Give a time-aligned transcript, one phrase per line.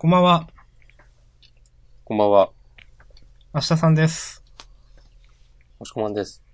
[0.00, 0.46] こんばんは、
[2.04, 2.50] こんばんは。
[3.52, 4.44] 明日さんです。
[5.80, 6.44] もしこまんです。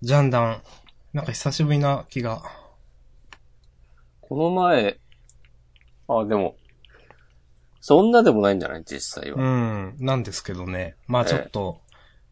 [0.00, 0.62] ジャンダン。
[1.12, 2.42] なんか久しぶりな気が。
[4.22, 4.98] この前、
[6.08, 6.56] あ、でも、
[7.82, 8.84] そんなでもないんじゃない？
[8.90, 9.44] 実際うは。
[9.44, 10.96] ん、なんですけどね。
[11.06, 11.82] まあええちょっと、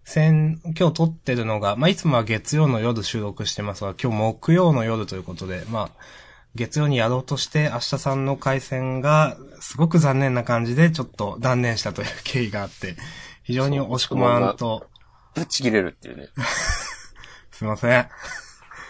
[0.05, 6.26] 先、今日撮ってるのが、まあいつもは月曜の夜収録してますが、今日木曜の夜ということで、まあ、
[6.57, 12.97] 月曜にやろうとして、明日さんの回線が、すごく残念な感じで、ちょっと断念したという経緯があって、
[13.45, 14.89] 非常に押し込まんと、
[15.35, 16.29] ぶっちぎれるっていうね。
[17.53, 18.09] すいません。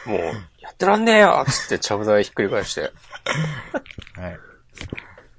[0.06, 0.20] もう、
[0.60, 2.80] やってらんねえよつってちゃぶ台ひっくり返して。
[2.80, 4.38] はい。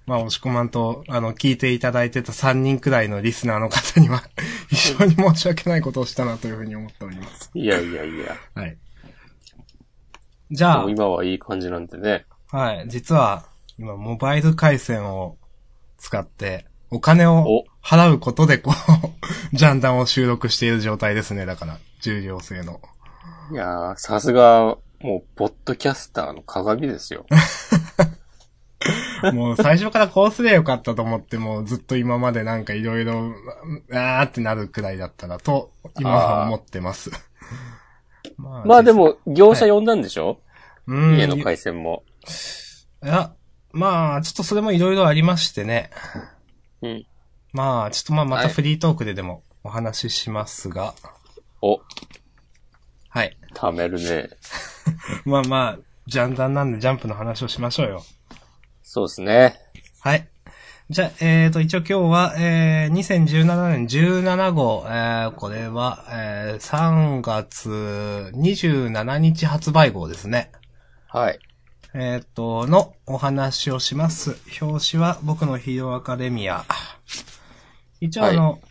[0.05, 4.23] まあ、押し込まんと、あの、聞いていただいてた3人くらいのリスナーの方には、
[4.69, 7.51] 非常に申し訳ないことをしたなというふうに思っております。
[7.53, 8.37] いやいやいや。
[8.55, 8.77] はい。
[10.51, 12.25] じゃあもう、今はいい感じなんでね。
[12.51, 13.45] はい、実は、
[13.77, 15.37] 今、モバイル回線を
[15.97, 18.75] 使って、お金を払うことで、こう、
[19.55, 21.45] ジャンダンを収録している状態ですね。
[21.45, 22.79] だから、重量性の。
[23.51, 27.25] いやー、さすが、もう、ポッドキャスターの鏡ですよ。
[29.33, 33.33] もう最初からこうすりゃよかったと思って、もうずっと今までなんかいろいろ、
[33.91, 37.11] あーってなるくらいだったらと、今は思ってます。
[38.37, 40.39] ままあで、も、業者呼んだんでしょ、
[40.85, 41.17] うん。
[41.17, 42.03] 家の回線も。
[43.03, 43.33] いや、
[43.71, 45.91] まあ、ちょっとそれもいろいろありましてね。
[46.81, 47.05] うん。
[47.53, 50.93] まあ、ちょっとまあまはいたフリートークででもお話ししますが。
[51.61, 51.81] お、
[53.09, 53.37] はい。
[53.53, 54.29] 貯めるね。
[55.25, 58.03] まあまあ、ジャンダンなんでジャンプの話をしましょうよ。
[58.83, 59.59] そうですね。
[60.01, 60.29] はい。
[60.89, 67.69] じゃあ、えーと、一応今日は、えー、2017年17号、えー、これは、えー、3月
[68.33, 70.49] 27日発売号ですね。
[71.09, 71.39] はい。
[71.93, 74.37] えーと、のお話をします。
[74.61, 76.63] 表紙は僕のヒーローアカデミア。
[77.99, 78.61] 一応あの、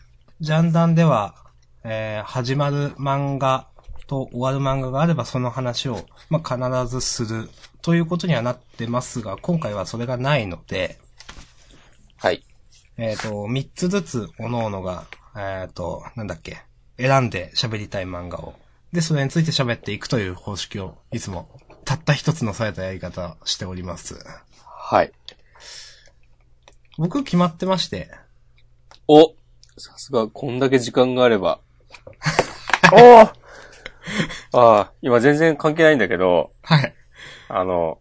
[0.40, 1.34] ジャンダンでは、
[1.84, 3.68] えー、始まる漫画
[4.06, 7.50] と終わる漫画があればその話を、まあ、必ずする
[7.82, 10.98] ということにはなってますが、今回はそれがないので、
[12.18, 12.42] はい。
[12.96, 15.04] えっ、と、三つずつ、各々が、
[15.36, 16.62] えっ、と、なんだっけ、
[16.98, 18.54] 選んで喋りたい漫画を。
[18.92, 21.48] で、それについて喋っていくという方式を、いつも、
[21.84, 24.16] たった一つのされたやり方しております。
[24.64, 25.12] はい。
[26.96, 28.10] 僕決まってまして、
[29.08, 29.34] お
[29.76, 31.60] さすが、こんだけ時間があれば。
[32.92, 36.94] おああ、今全然関係ないんだけど、はい。
[37.48, 37.98] あの、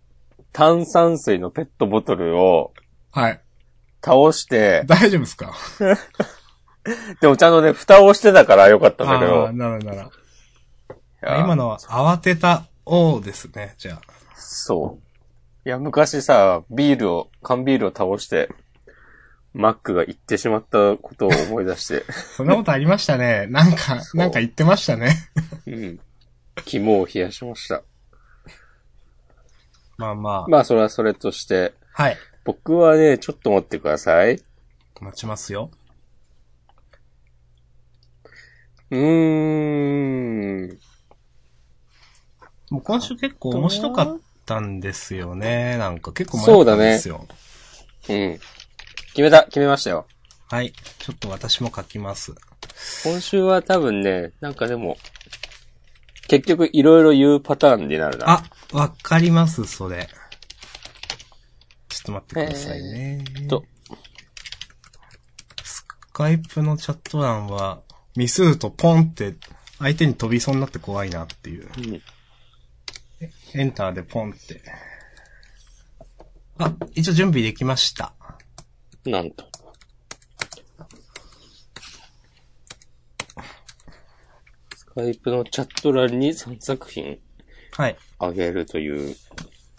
[0.53, 2.73] 炭酸水のペットボトルを
[3.11, 3.41] はい。
[4.05, 5.53] 倒して、大丈夫ですか？
[7.19, 10.09] でもちゃんとね、蓋をしてたからよかったんだけどあー、ならなら。
[11.39, 14.01] 今のは慌てた王ですね、じゃあ。
[14.37, 14.99] そ
[15.65, 15.67] う。
[15.67, 18.49] いや、昔さ、ビールを、缶ビールを倒して、
[19.53, 22.03] マックが行ってしまったことを思い出して、
[22.37, 23.47] そんなことありましたね。
[23.47, 25.15] なんか、 なんか言ってましたね。
[25.65, 25.99] うん。
[26.65, 27.81] 肝を冷やしました。
[29.97, 30.47] まあまあ。
[30.47, 32.17] まあ、それはそれとして、はい。
[32.45, 34.39] 僕はね、ちょっと待ってください。
[35.01, 35.71] 待ちますよ。
[38.91, 38.97] うー
[40.67, 40.79] ん。
[42.69, 45.77] もう今週結構面白かったんですよね。
[45.77, 47.27] なんか結構迷ったんですよ。
[48.09, 48.39] うん。
[49.07, 50.05] 決めた、決めましたよ。
[50.47, 50.71] はい。
[50.99, 52.35] ちょっと私も書きます。
[53.03, 54.97] 今週は多分ね、なんかでも、
[56.27, 58.29] 結局いろいろ言うパターンになるな。
[58.29, 60.07] あ、わかります、それ。
[62.05, 63.23] ちょっと待ってくださいね。
[63.47, 63.65] と、
[65.63, 67.81] スカイプのチャット欄は、
[68.15, 69.35] ミスるとポンって
[69.79, 71.67] 相手に飛びそうになって怖いなっていう。
[71.77, 72.01] うん。
[73.59, 74.61] エンターでポンって。
[76.59, 78.13] あ、一応準備できました。
[79.05, 79.45] なんと。
[84.75, 87.19] スカイプのチャット欄に3作品
[87.71, 87.97] はい。
[88.19, 89.15] あげるという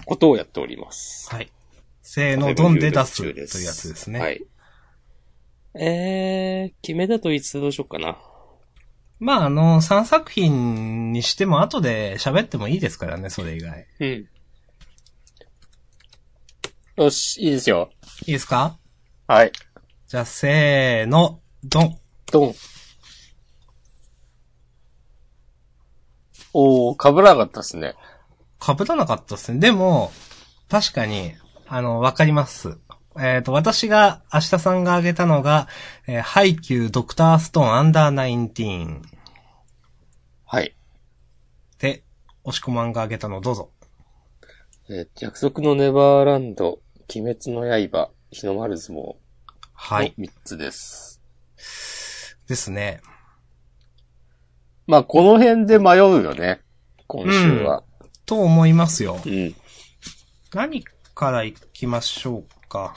[0.04, 1.32] ことをやっております。
[1.32, 1.50] はい。
[2.09, 4.20] せーの、ドンで出すと中いうやつですね。
[4.20, 4.47] はい。
[5.75, 8.17] えー、決めたといつどうしよっかな。
[9.19, 13.87] まあ、あの、3作品にしても後で喋ってもいいですからね、それ以外。
[13.99, 14.29] うん。
[16.97, 17.91] よし、いいですよ。
[18.26, 18.79] いいですか？
[19.26, 19.53] はい。
[20.06, 21.99] じゃあ、せーの、ドン。
[22.31, 22.55] ドン。
[26.53, 27.94] おー、被らなかったですね。
[28.64, 29.58] 被らなかったですね。
[29.58, 30.12] でも、
[30.69, 31.35] 確かに、
[31.69, 32.79] あの、わかります。
[33.19, 35.69] えっ、と、私が、明日さんが挙げたのが、
[36.07, 39.03] えーハイキュードクターストーンアンダーナインティーン
[40.45, 40.77] はい。
[41.79, 42.05] で、
[42.45, 43.71] 押し込まんが挙げたのどうぞ。
[44.89, 46.81] えー約束のネバーランド、
[47.15, 49.17] 鬼滅の刃、日の丸相撲の
[49.73, 50.15] はい。
[50.19, 51.21] 3つです。
[52.47, 53.01] ですね。
[54.87, 56.61] まあ、この辺で迷うよね。
[57.07, 57.83] 今週は。
[58.25, 59.21] と思いますよ。
[59.25, 59.55] うん。
[60.55, 60.85] 何
[61.17, 62.95] から行きましょうか。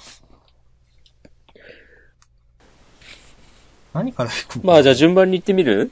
[3.93, 4.67] 何から行こうか。
[4.67, 5.89] まあ、じゃあ順番に行ってみる？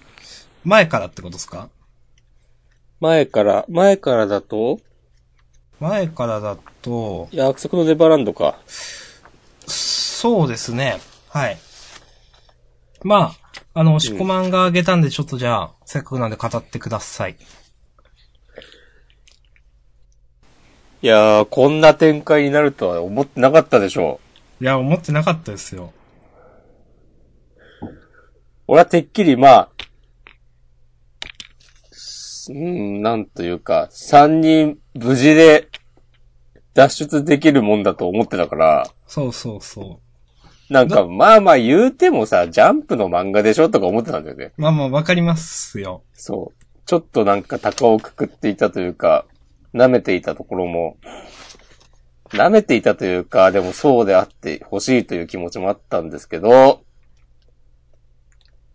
[0.65, 1.69] 前からってことですか？
[2.99, 4.81] 前から、前からだと、
[5.79, 8.59] 前からだと、約束のネバーランドか。
[9.65, 10.99] そうですね。
[11.29, 11.57] はい。
[13.03, 13.35] ま
[13.73, 17.37] あ、あの、押し込まんがあげたんで、ちょっとじゃあ、せっかくなんで語ってください。
[21.07, 24.19] いやー、こんな展開になるとは思ってなかったでしょ
[24.59, 24.63] う。
[24.65, 25.93] いや、思ってなかったですよ。
[28.67, 29.69] 俺はてっきり、まあ、
[32.49, 35.69] うん、なんというか、三人無事で
[36.73, 40.01] 脱出できるもんだと思ってたから、そうそうそ
[40.69, 44.51] なんか、まあまあ言うてもさ、ジャンプの漫画でしょとか思ってたんだよね。
[44.57, 44.61] う。
[44.61, 46.03] まあまあ、わかりますよ。
[46.11, 46.65] そう。
[46.85, 49.25] ちょっとなんか鷹をくくっていたというか、
[49.77, 50.97] 舐めていたところも、
[52.29, 56.81] 舐めていたというか、でもそうであってほしいという気持ちもあったんですけど、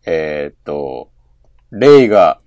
[0.05, 1.11] えーっと、
[1.71, 2.41] レイが、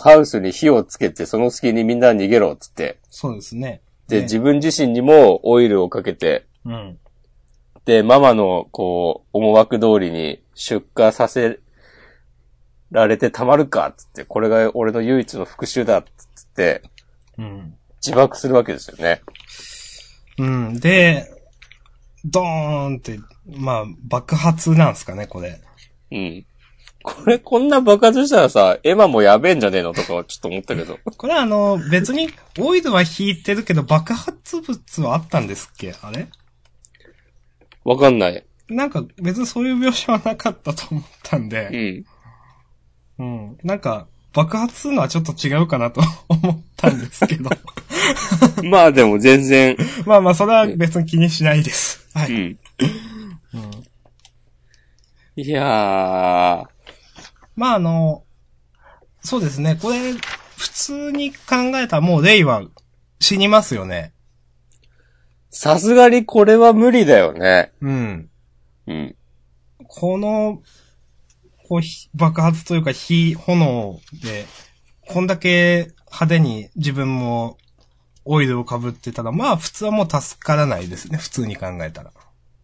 [0.00, 3.80] ハウスに火をつけて、その隙にみんな逃げろっつって、そうですね。
[4.08, 6.98] で、ね自分自身にもオイルをかけて、うん。
[7.84, 11.60] で、ママの、こう、思惑通りに出荷させ
[12.90, 16.25] られてたまるかっつって、これが俺の唯一の復讐だっつっ。
[16.56, 19.22] 自爆するわけですよね。
[20.38, 20.80] うん。
[20.80, 21.30] で、
[22.24, 25.60] ドーンって、まあ、爆発なんですかね、これ。
[26.10, 26.46] うん。
[27.02, 30.98] これ、こんな爆発したらさ、エマもやべえんじゃねえのとかはちょっと思ったけど。
[31.16, 35.94] これはあの、別に、オイルは引いてるけど、爆発物はあったんですっけ？
[36.02, 36.28] あれ？
[37.84, 38.44] わかんない。
[38.68, 42.04] なんか、別にそういう描写はなかったと思ったんうで、
[43.18, 43.22] ん。
[43.22, 43.58] うん。
[43.62, 47.48] なんか、爆発するのはちょっと違うかなと思ったんですけど。
[48.64, 52.06] まあでも全然、まあまあ、それは別に気にしないです。
[52.14, 52.32] はい。
[52.32, 52.58] うん。
[53.54, 53.86] うん
[55.38, 56.66] いやー、
[57.56, 58.24] まああの、
[59.20, 60.14] そうですね、これ、
[60.56, 62.62] 普通に考えたらもうレイは
[63.20, 64.14] 死にますよね。
[65.50, 67.72] さすがにこれは無理だよね。
[67.82, 68.30] うん。
[68.86, 69.16] うん。
[69.86, 70.62] この、
[71.68, 74.46] こう、ひ爆発というか火、炎で、
[75.08, 77.58] こんだけ派手に自分も
[78.24, 82.12] オイルを被ってたら、まあ普通はもう助からないですね、普通に考えたら。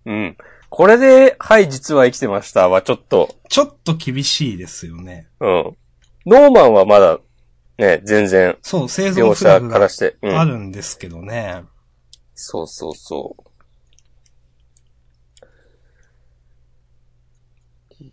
[0.07, 0.37] うん。
[0.69, 5.29] これで、はい、実は生きてましたはちょっと、ちょっと厳しいですよね。
[5.41, 5.77] うん。
[6.27, 7.19] ノーマンはまだ、
[7.79, 10.17] ね、全然、そう、生存両フラグが者からして。
[10.23, 10.39] うん。
[10.39, 11.63] あるんですけどね。
[12.35, 13.53] そうそうそう。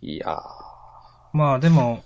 [0.02, 0.59] いやー。
[1.32, 2.02] まあでも、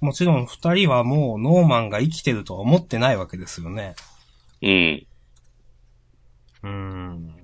[0.00, 3.94] もちろん二人はもうノーマンが生きてるとは思ってないわけですよね。
[4.62, 5.06] うん。
[6.62, 7.34] うーん。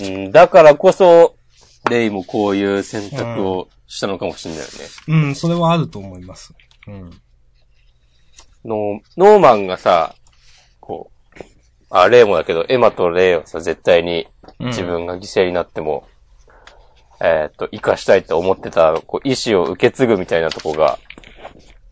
[0.00, 1.36] うん、だからこそ、
[1.90, 4.70] レイもこういう選択をしたのかもしれないよね。
[5.08, 6.54] うん、それはあると思います。
[6.86, 7.10] うん。
[8.64, 10.14] ノー、ノーマンがさ、
[10.80, 11.18] こう、
[11.90, 14.28] あ、レイもだけど、エマとレイはさ、絶対に
[14.60, 16.06] うん自分が犠牲になっても、
[17.20, 20.98] えーっと、生かしたいと思ってた、こう、意志を受け継ぐみたいなとこが、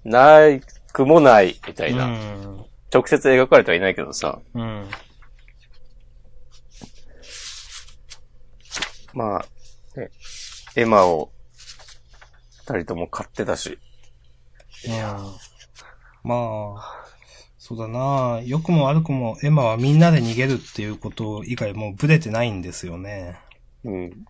[0.04, 0.61] ない
[0.92, 2.06] くもない、みたいな。
[2.06, 2.64] うん。
[2.92, 4.88] 直接描かれてはいないけどさ、うん。
[9.12, 10.11] まあ、ね、
[10.76, 11.33] エマを、
[12.68, 13.78] 二人とも買ってたし。
[14.85, 15.18] いや
[16.23, 17.06] まあ、
[17.59, 23.38] そうだな良くも悪くもエマはみんなで逃げるっていうこと以外もうブレてないんですよね。
[23.85, 24.26] うん。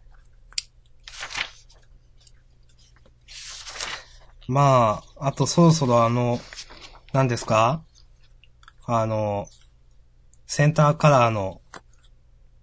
[4.48, 6.38] まあ、あとそろそろあの、
[7.12, 7.82] 何ですか？
[8.86, 9.48] あの、
[10.46, 11.60] センターカラーの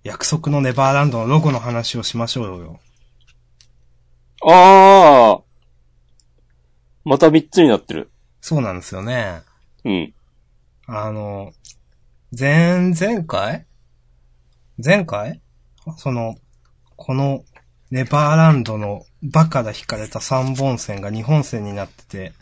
[0.04, 2.80] 約束のネバーランドのロゴの話をしましょうよ。
[4.46, 5.44] ああ
[7.04, 8.12] また三つになってる。
[8.40, 9.42] そうなんですよね。
[9.84, 10.14] うん。
[10.88, 11.52] あの、
[12.38, 13.66] 前、前回？
[14.84, 15.42] 前回？
[15.98, 16.36] その、
[16.96, 17.44] この、
[17.92, 22.34] ネバーランドのバから引かれた三本線が二本線になってて、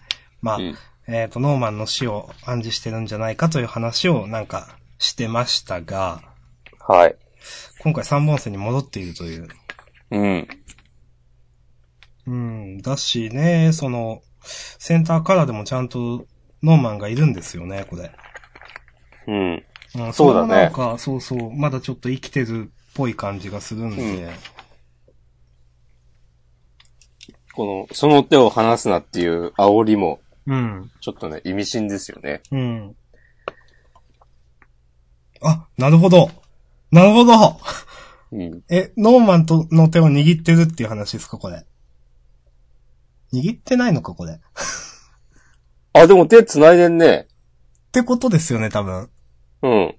[0.42, 0.76] まあ、うん
[1.08, 6.22] えっ、と、ノーマンの死を暗示してるんじゃないかという話をなんかしてましたが、
[6.80, 7.16] はい。
[7.80, 9.48] 今回三本線に戻っているという。
[10.12, 10.48] うん。
[12.28, 16.26] うん、だしね、その、センターカラーでもちゃんと
[16.64, 18.12] ノーマンがいるんですよね、これ。
[19.28, 19.64] うん。
[19.96, 24.30] うん、そうだねなんか、そうそう、まだちょっと生きてるっぽい感じがするんで、
[27.53, 30.91] この、その手を離すなっていう煽りも、うん。
[31.01, 32.41] ちょっとね、意味深ですよね。
[32.51, 32.96] うん。
[35.43, 36.29] あ、なるほど。
[36.91, 37.58] なるほど
[38.31, 38.63] うん。
[38.70, 41.65] え、ノーマンとの手を握ってるっていう話ですか、これ。
[43.34, 44.34] 握ってないのか、これ。
[44.34, 44.38] っ
[45.93, 47.27] あ、でも手繋いでんね。
[47.91, 49.10] てことですよね、多分。
[49.62, 49.96] うん。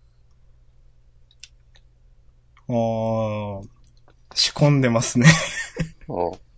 [2.68, 3.68] おー、
[4.34, 5.26] 仕込んでますね。
[6.08, 6.51] うん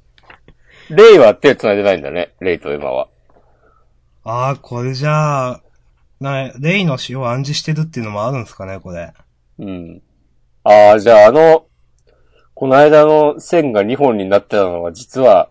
[0.91, 2.35] レイは手繋いでないんだね。
[2.41, 3.09] レイとエマは。
[4.25, 5.61] あー、これじゃあ、
[6.21, 9.13] な、レイの死を暗示してるっていうのもあるんですかね、これ。
[9.59, 10.03] うん。
[10.63, 11.67] ああ、じゃああの、
[12.55, 15.51] この間の線が2本になってたのは実は、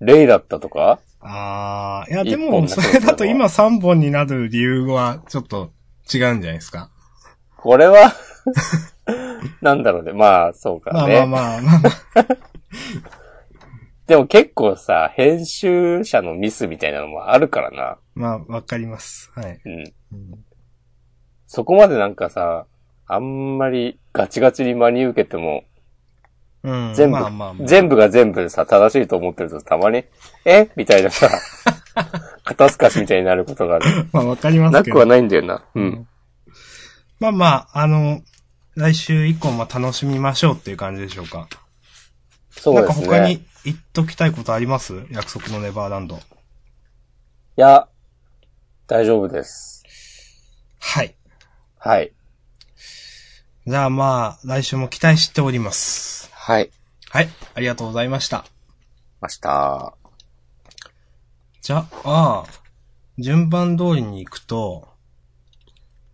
[0.00, 0.98] レイだったとか？
[1.20, 5.72] あー、いや、でも、のそれだと今3本になる理由は、ちょっと
[6.12, 6.90] 違うんじゃないですか。
[7.56, 8.12] これは、
[9.62, 10.12] なんだろうね。
[10.12, 11.14] まあ、そうかまあね。
[11.14, 11.90] まあまあまあ、ま
[12.20, 12.26] あ、
[14.06, 17.98] でも結構さ、編集者のミスみたいなのもあるからな。
[18.14, 19.30] まあ、わかります。
[19.34, 19.60] はい。
[19.64, 19.72] うん。
[19.80, 20.44] うん
[21.54, 22.66] そこまでなんかさ、
[23.06, 25.62] あんまりガチガチに真に受けても、
[26.64, 30.04] うん、全部、まあまあまあ、全部が全部さ、正しいと思ってるとたまに、
[30.44, 30.70] え？
[30.74, 31.30] みたいなさ、
[32.42, 33.78] 肩透かしみたいになることが
[34.12, 34.94] まあわかりますけど。
[34.94, 35.64] なくはないんだよな。
[35.76, 36.08] うん。
[37.20, 38.22] まあまあ、あの、
[38.74, 41.46] 来週以降も楽しみましょうっていう感じでしょうか。
[42.50, 43.06] そうですね。
[43.06, 45.06] なんか他に言っときたいことあります？
[45.10, 46.16] 約束のネバーランド。
[46.16, 46.20] い
[47.56, 47.88] や、
[48.86, 49.82] 大丈夫です。
[50.80, 51.14] はい。
[51.78, 52.12] はい。
[53.66, 56.30] じゃあまあ、来週も期待しております。
[56.32, 56.70] はい。
[57.08, 57.28] はい。
[57.54, 58.44] ありがとうございました。
[59.20, 59.94] ました。
[61.62, 62.44] じゃあ、
[63.18, 64.88] 順番通りに行くと、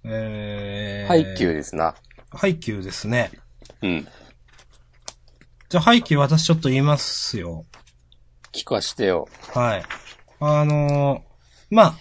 [0.04, 1.96] えー、ハイキューですな。
[2.30, 3.32] ハイキューですね。
[3.82, 4.08] うん。
[5.70, 7.64] じゃあ、ハイキュー私ちょっと言いますよ。
[8.52, 9.28] 聞かしてよ。
[9.54, 9.84] はい。
[10.40, 11.20] あのー
[11.72, 11.94] まあ、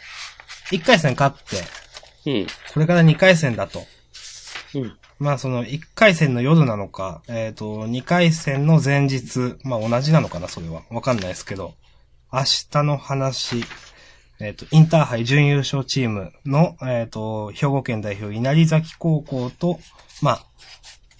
[0.71, 1.35] 1回戦勝っ
[2.23, 2.47] て、うん。
[2.73, 3.83] これから2回戦だと。
[4.73, 4.97] うん。
[5.19, 10.81] まあその1回戦の夜なのか、えっ、と、2回戦の前日、まあ同じなのかな、それは。
[10.89, 11.75] わかんないですけど、
[12.33, 12.39] 明
[12.71, 13.63] 日の話、
[14.39, 19.79] えっ、と、インターハイ準優勝チームの、えっ、と、兵庫県代表稲荷崎高校と、
[20.23, 20.45] まあ、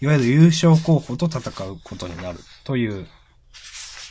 [0.02, 3.08] いわゆる優勝候補と戦うことになるという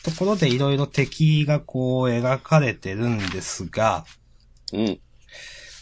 [0.05, 4.05] ところでいろいろ敵がこう描かれてるんですが、
[4.73, 5.01] うん。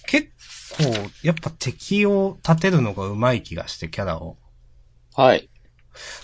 [0.06, 0.28] 結
[0.76, 0.84] 構、
[1.22, 4.36] やっぱ敵を立てるのが上手い気がして、キャラを。
[5.14, 5.48] はい。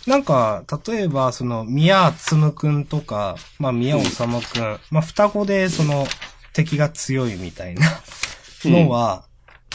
[0.07, 6.07] なんか、例えば、その、宮つむくんとか、まあ、宮おさむくん、まあ、双子で、その、
[6.53, 7.87] 敵が強いみたいな
[8.65, 9.27] のは、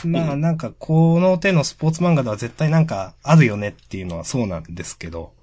[0.05, 5.33] まあ、なんか、この手のスポーツ漫画では絶対なんか、あるよねっていうのはそうなんですけど、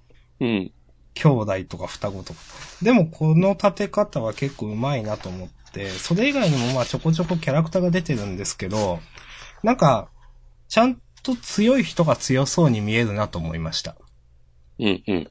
[0.40, 0.72] うん。
[1.14, 2.40] 兄弟とか双子とか。
[2.82, 9.00] でも、この立て方は結構上手いなと思って、それ以外にもまあ、ちょこちょこキャラクターが出てるんですけど、
[9.62, 10.08] なんか、
[10.68, 13.96] ちゃんと強い人が強そうに見えるなと思いました。
[14.78, 15.02] うん。
[15.06, 15.30] うん。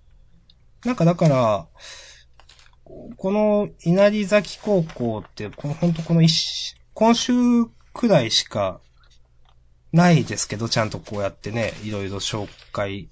[0.86, 1.68] なんかだから、
[3.18, 7.34] この稲荷崎高校って、この本当この一、今週
[7.94, 8.82] くらいしか
[9.94, 13.08] ないですけど、ちゃんとこうやってね、いろいろ紹介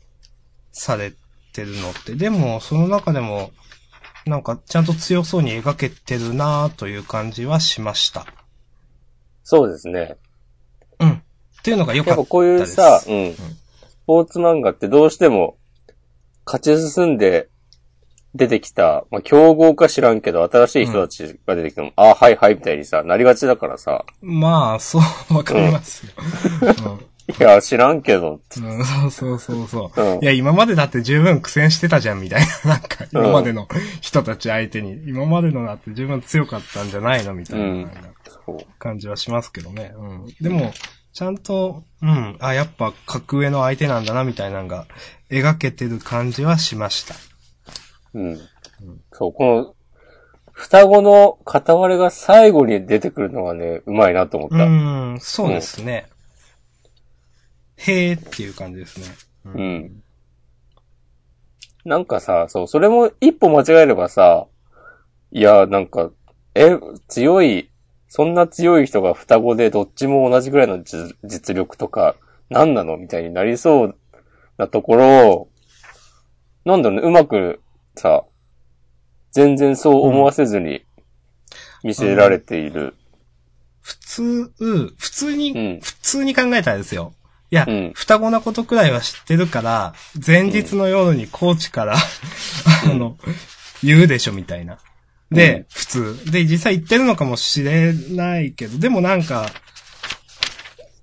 [0.71, 1.13] され
[1.53, 2.15] てるのって。
[2.15, 3.51] でも、その中でも、
[4.25, 8.25] なんかちゃんと強そうに描けてるなという感じはしました。
[9.43, 10.17] そうですね。
[10.99, 11.11] うん。
[11.11, 11.21] っ
[11.63, 12.23] ていうのが良かったです。
[12.23, 13.33] やっぱこういうさ、うん。
[13.33, 13.39] ス
[14.07, 15.57] ポーツ漫画ってどうしても、
[16.45, 17.49] 勝ち進んで
[18.33, 26.13] 出てきた、まあ、競合か知らんけど、新しい人たちが出てきても、ああ、はいはいみたいにさ、なりがちだからさ、まあ、そう、わかりますよ。
[27.39, 30.15] いや、知らんけど、うんうん、そうそうそうそう。
[30.15, 32.47] うんいや、今までだって十分苦戦してたじゃん、みたいな。
[32.75, 33.67] なんか、今までの
[34.01, 35.03] 人たち相手に。
[35.07, 37.89] 今までのだって十分強かったんじゃないのみたいな
[38.79, 39.93] 感じはしますけどね。
[39.95, 40.25] うん。
[40.41, 40.73] でも、
[41.13, 44.87] ちゃんと、うん、あ、やっぱ格上の相手なんだな、みたいなのが
[45.29, 47.15] 描けてる感じはしました。
[48.13, 48.39] うん。
[49.11, 49.75] そう、この、
[50.51, 54.65] 双子の片割れが最後に出てくるのがね、うまいなと思っうた。
[54.65, 56.07] ん、そうですね。
[57.77, 59.07] へーっていう感じですね。
[59.45, 60.03] うん。
[61.83, 64.47] なんかさ、そう、それも一歩間違えればさ、
[65.31, 66.11] いや、なんか、
[66.53, 66.77] え、
[67.07, 67.71] 強い、
[68.07, 72.15] そんな強い人が双子でどっちも同じぐらいの実実力とか、
[72.49, 73.95] 何なのみたいになりそう
[74.57, 75.49] なところを、
[76.65, 77.61] なんだろうね、うまく
[77.95, 78.23] さ、
[79.31, 80.83] 全然そう思わせずに
[81.83, 82.95] 見せられている。
[83.81, 84.51] 普通、
[84.97, 87.13] 普通に、うん普通に考えたらですよ。
[87.51, 89.93] や、うん双子なことくらいは知ってるから、
[90.25, 93.17] 前日の夜にコーチから、あの、
[93.83, 94.79] 言うでしょみたいな。
[95.29, 96.31] で、うん普通。
[96.31, 99.47] で、実際言ってるのかもしれないけど、でもなんか、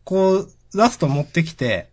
[0.05, 1.91] こう、ラスト持ってきて、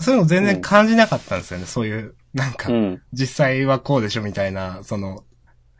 [0.00, 1.66] そういうの全然感じなかったんですよね。
[1.66, 3.02] そういう、なんか、うん。
[3.12, 5.24] 実際はこうでしょみたいな、その、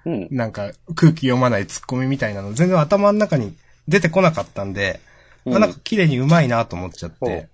[0.07, 0.29] うん。
[0.31, 3.57] なんか空気読まないツッコミみたいなの全然頭の中に
[3.89, 5.01] 出てこなかったんで、
[5.45, 7.49] うんあなんか綺麗にうまいなと思っちゃって。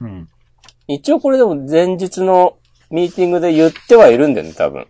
[0.00, 0.28] うん。
[0.88, 2.58] 一応これでも前日の
[2.90, 4.88] ミーティングで言ってはいるんだよね、多分。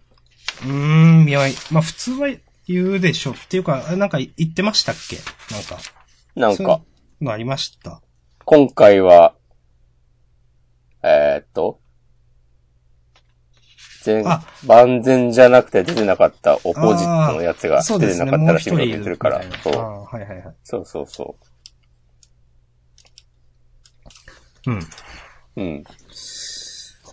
[0.63, 2.29] うーん、いや、まあ普通は
[2.67, 3.33] 言うでしょ。
[3.33, 5.17] っていうか、あなんか言ってましたっけ？
[5.55, 5.79] なんか。
[6.35, 6.85] なんか、い
[7.21, 8.01] うのありました？
[8.45, 9.35] 今回は、
[11.03, 11.81] えーっと、
[14.09, 17.83] 全あ、万全じゃなくて出てなかったオポジットのやつが。
[17.83, 19.73] 出てなかったもう一人いら日々言ってるからそう。
[19.75, 20.55] あーはいはいはい。
[20.65, 21.37] そうそうそ
[24.67, 24.79] うん。
[24.79, 24.81] う。
[25.57, 25.85] うん。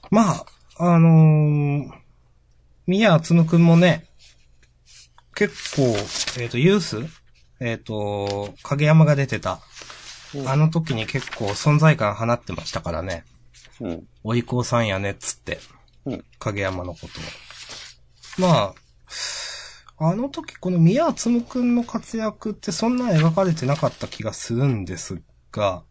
[0.10, 0.46] まあ、
[0.78, 1.90] あのー、
[2.88, 4.06] 宮つむくんもね、
[5.34, 7.00] 結構、えっ、と、ユース
[7.60, 9.60] えっ、と、影山が出てた。
[10.34, 13.24] うんあの時に結構存在感放ってましたからね。
[13.80, 14.08] うん。
[14.24, 15.60] おいこうさんやねっつって。
[16.06, 18.48] うん影山のことを。
[18.48, 18.74] ま
[19.98, 25.22] あ、あの時この宮つむくんの活躍ってそんな描かれてなかった気がするんです
[25.52, 25.84] が、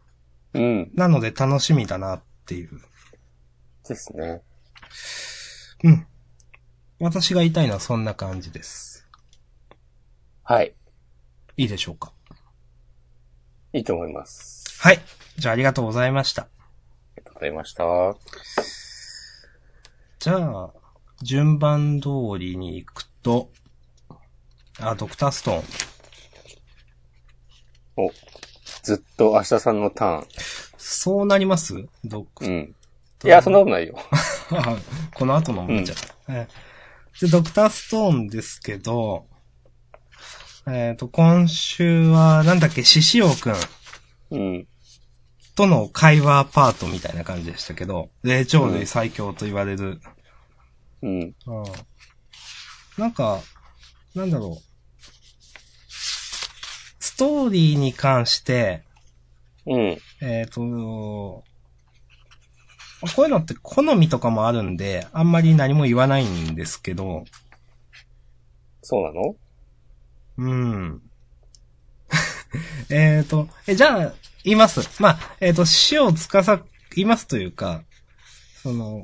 [0.52, 0.90] うん。
[0.94, 2.80] なので楽しみだなっていう。
[3.88, 4.42] ですね。
[5.82, 6.06] うん。
[7.00, 9.08] 私が言いたいのはそんな感じです。
[10.42, 10.74] はい。
[11.56, 12.12] いいでしょうか？
[13.72, 14.64] いいと思います。
[14.80, 15.00] はい。
[15.38, 16.42] じゃあありがとうございました。
[16.42, 16.48] あ
[17.16, 18.83] りがとうございました。
[20.24, 20.70] じゃあ、
[21.20, 23.50] 順番通りに行くと、
[24.80, 25.64] あ、ドクターストーン。
[28.06, 28.10] お、
[28.82, 30.26] ずっと明日さんのターン。
[30.78, 31.74] そうなります？
[32.06, 32.74] ドクうん。
[33.22, 33.98] いや、そんなことないよ。
[35.14, 36.34] この後のもんじゃん。
[36.34, 36.48] え
[37.20, 39.26] で、ドクターストーンですけど、
[40.66, 43.54] えっ、と、今週は、なんだっけ、獅子王くん
[44.30, 44.68] うん。
[45.54, 49.84] との会話パートみたいな感じでしたけど、霊長類最強と言われる。
[49.86, 50.13] うん。
[51.04, 51.34] うん。
[52.96, 53.40] なんか、
[54.14, 54.64] なんだろう。
[56.98, 58.82] ストーリーに関して、
[59.66, 59.98] うん。
[60.22, 61.44] えっ、と、こ
[63.18, 67.24] ういうのって好みとかもあるんで、あんまり何も言わないんですけど、
[68.82, 69.36] そうなの？
[70.38, 71.02] うん。
[72.90, 75.02] えっと、え、じゃあ、言います。
[75.02, 76.62] まあ、えっ、と、死をつかさ、
[76.94, 77.82] 言いますというか、
[78.62, 79.02] その、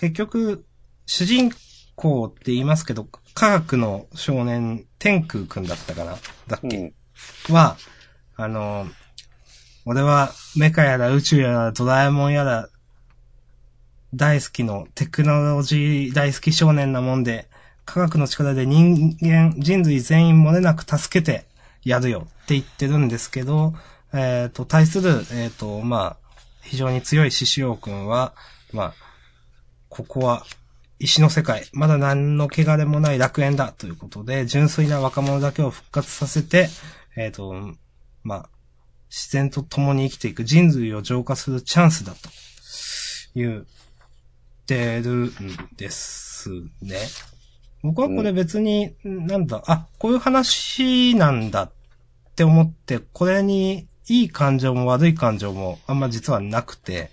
[0.00, 0.64] 結局、
[1.04, 1.52] 主人
[1.94, 6.16] 公って言いますけど、科学の少年、天空くんだったかな？
[6.46, 7.54] だっけ、うん。
[7.54, 7.76] は、
[8.36, 8.86] あの、
[9.84, 12.70] 俺はメカやら宇宙やらドラえもんやら
[14.14, 17.50] 大好きのテクノロジー大好き少年なもんで、
[17.84, 21.44] 科学の力で人間、人類全員漏れなく助けて
[21.84, 23.74] やるよって言ってるんですけど、
[24.14, 28.32] えっ、と、対する、えっ、と、まあ、非常に強い獅子王くんは、
[28.72, 29.09] まあ、
[29.90, 30.46] ここは
[31.00, 36.68] 石の世界、まだ何の汚れもない楽園だということで、純粋な若者だけを復活させて、
[37.16, 37.74] えっ、と、
[38.22, 38.48] まあ、
[39.10, 42.28] 自然と共に生きていく人類を浄化するチャンスだと、
[43.34, 43.64] 言っ
[44.66, 45.32] てるん
[45.76, 46.50] です
[46.82, 46.98] ね。
[47.82, 51.72] 僕はこれ別に、なんだ、あ、こういう話なんだっ
[52.36, 57.10] て思って、これにいい感情も悪い感情もあんま実はなくて、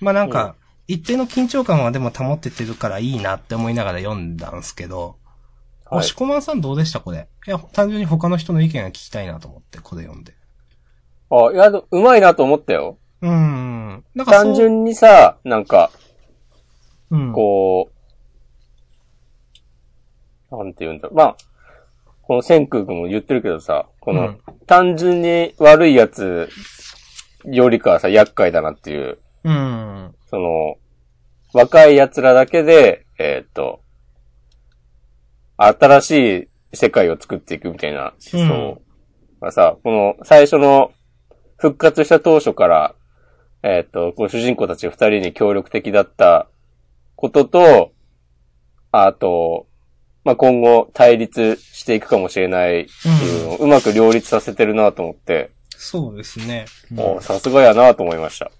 [0.00, 0.56] まあなんか、
[0.88, 5.18] 一定の緊張感はでも保っててるからいいなって思いながら読んだんですけど、はい
[5.90, 7.00] 押し込まんさんどうでした？
[7.00, 7.28] これ。
[7.46, 10.34] いや、単純に他の人の意見が聞きたいなと思って、これ読んで。
[11.30, 12.98] あ、いや、うまいなと思ったよ。
[13.22, 14.04] うーん。
[14.14, 15.90] なんか単純にさ、なんか、
[17.10, 17.90] うん、こ
[20.52, 21.14] う、なんて言うんだろう。
[21.14, 21.36] まあ、
[22.20, 26.50] この千空君も言ってるけどさ、この、うん単純に悪いやつ
[27.46, 30.14] よりかはさ、厄介だなっていう、うん。
[30.28, 30.76] その、
[31.52, 33.80] 若い奴らだけで、えーっと、
[35.56, 36.10] 新し
[36.72, 38.82] い世界を作っていくみたいな思想
[39.40, 40.92] がさ、この最初の
[41.56, 42.94] 復活した当初から、
[43.62, 46.48] えーっと、こう主人公たち二人に協力的だった
[47.16, 47.92] ことと、
[48.92, 49.66] あと、
[50.24, 56.66] まあ、今後対立していくかもしれないっていうのをうまく両立させてるなと思って、そうですね。
[56.92, 58.50] うんおさすがやなと思いました。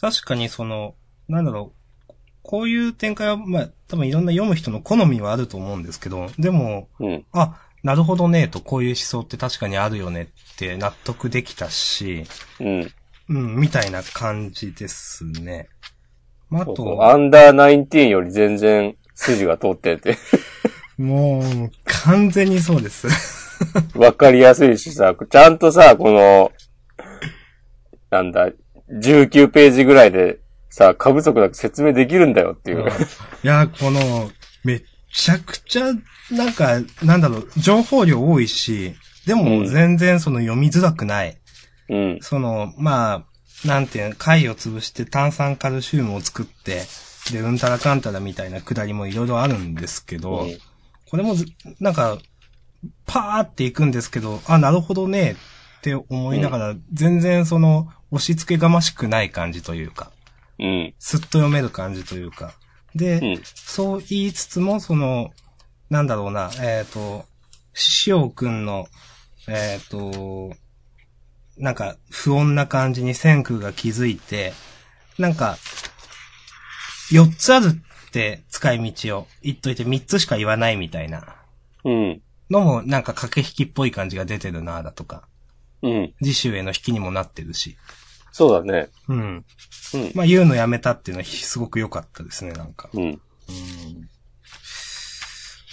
[0.00, 0.94] 確かにその、
[1.28, 1.72] なんだろ
[2.08, 7.24] う、こういう展開は、まあ、多分いろんな読む人の好みはあると思うんですけど、でも、うん。
[7.32, 10.22] あ、なるほどね、とこういう思想って確かにあるよね
[10.54, 12.24] って納得できたし、
[12.60, 12.92] うん。
[13.28, 15.68] うん、みたいな感じですね。
[16.48, 20.16] まあ、あそうそうと、アンダーナインティーンより全然筋が通ってて、
[20.98, 23.06] もう、完全にそうです。
[23.94, 26.52] わかりやすいしさ、ちゃんとさ、この、
[28.10, 28.50] なんだ、
[28.92, 32.84] 19ページぐらいでさ、過不足なく説明できるんだよっていう。
[33.42, 34.30] いや、この、
[34.64, 34.80] め
[35.12, 35.92] ちゃくちゃ、
[36.30, 38.94] なんか、なんだろう、情報量多いし、
[39.26, 41.38] でうもん全然その読みづらくない。
[41.88, 42.18] うん。
[42.20, 43.24] その、ま
[43.64, 46.82] あ、なんていうの、貝を潰して炭酸カルシウムを作って、
[47.32, 50.58] で、うんたらかんたらみたいなくだりもいろいろあるんですけど、うん
[51.10, 51.44] これもず、
[51.80, 52.18] なんか、
[53.04, 55.34] パーっていくんですけど、あ、なるほどね、
[55.78, 60.10] って思いながら、全然その、押し付けがましくない感じというか、
[60.58, 60.94] うん。
[60.98, 62.54] すっと読める感じというか。
[62.94, 63.42] で、うん。
[63.44, 65.30] そう言いつつも、その、
[65.88, 67.24] なんだろうな、えっ、と、
[67.72, 68.88] しおくんの、
[69.48, 70.52] えっ、と、
[71.56, 74.52] なんか、不穏な感じに千空が気づいて、
[75.18, 75.56] なんか、
[77.10, 81.36] 四つあるって使い道を言っといて三つしか言わないみたいな
[81.84, 82.22] うん。
[82.50, 85.26] のもなんか駆け引きっぽい感じが出てるなだとか、
[85.82, 86.14] うん。
[86.22, 87.76] 次週への引きにもなってるし。
[88.32, 88.88] そうだね。
[89.08, 89.44] うん。
[89.94, 90.12] うん。
[90.14, 92.88] まあ言うのやめたっていうのはすごく良かったですね、なんか。
[92.92, 93.20] うん。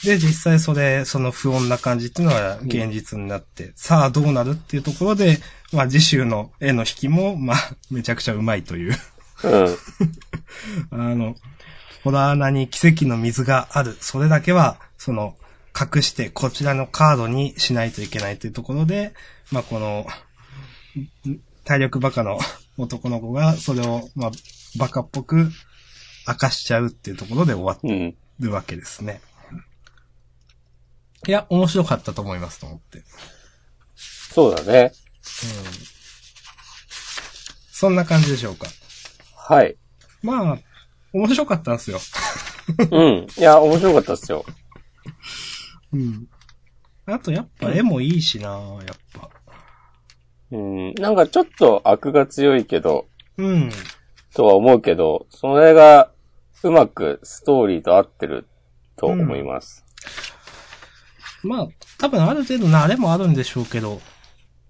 [0.03, 5.39] で、実際それ、その不穏な感じっていうのは現実になって、さあどうなるっていうところで、
[5.73, 7.57] まあ次週の絵の引きも、まあ、
[7.89, 8.95] めちゃくちゃうまいという。
[9.43, 9.77] うん。
[10.91, 11.35] あの、
[12.03, 13.97] ホラー穴に奇跡の水がある。
[13.99, 15.35] それだけは、その、
[15.79, 19.13] 隠してこちらのカードにしないといけないというところで、
[19.51, 20.07] まあこの、
[21.29, 22.39] ん体力バカの
[22.77, 24.31] 男の子がそれを、まあ、
[24.79, 25.51] バカっぽく
[26.25, 28.15] 明かしちゃうっていうところで終わっうん。
[28.39, 29.19] るわけですね。
[31.27, 32.99] いや、面白かったと思いますと思って。
[32.99, 33.03] うん。
[33.95, 34.93] そうだね。
[37.71, 38.67] そんな感じでしょうか。
[39.35, 39.75] はい。
[40.21, 40.59] まあ、
[41.11, 41.99] 面白かったんですよ。
[42.91, 43.27] うん。
[43.37, 44.45] いや、面白かったっすよ。
[45.91, 46.27] うん。
[47.07, 48.49] あとやっぱ絵もいいしな
[48.85, 49.29] やっぱ。
[50.51, 50.93] うん。
[50.95, 53.07] なんかちょっと悪が強いけど、
[53.37, 53.69] うん。
[54.33, 56.11] とは思うけど、それが
[56.63, 58.47] うまくストーリーと合ってる
[58.95, 59.85] と思います。
[61.43, 64.01] まあ、多分ある程度慣れもあるんでしょうけど、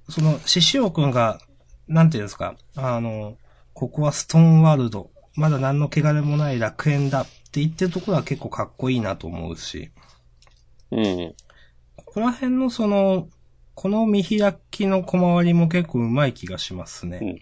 [0.10, 1.40] その、獅子王くんが、
[1.88, 3.38] なんていうんですか、あの、
[3.74, 9.92] ここはストーンワールド、まだ何の汚れもない楽園だって言ってるところは結構かっこいいなと思うし、
[10.92, 11.36] うん。
[11.96, 13.28] ここら辺のその、
[13.78, 17.20] この見開きの小回りも結構うまい気がしますね。
[17.22, 17.42] うん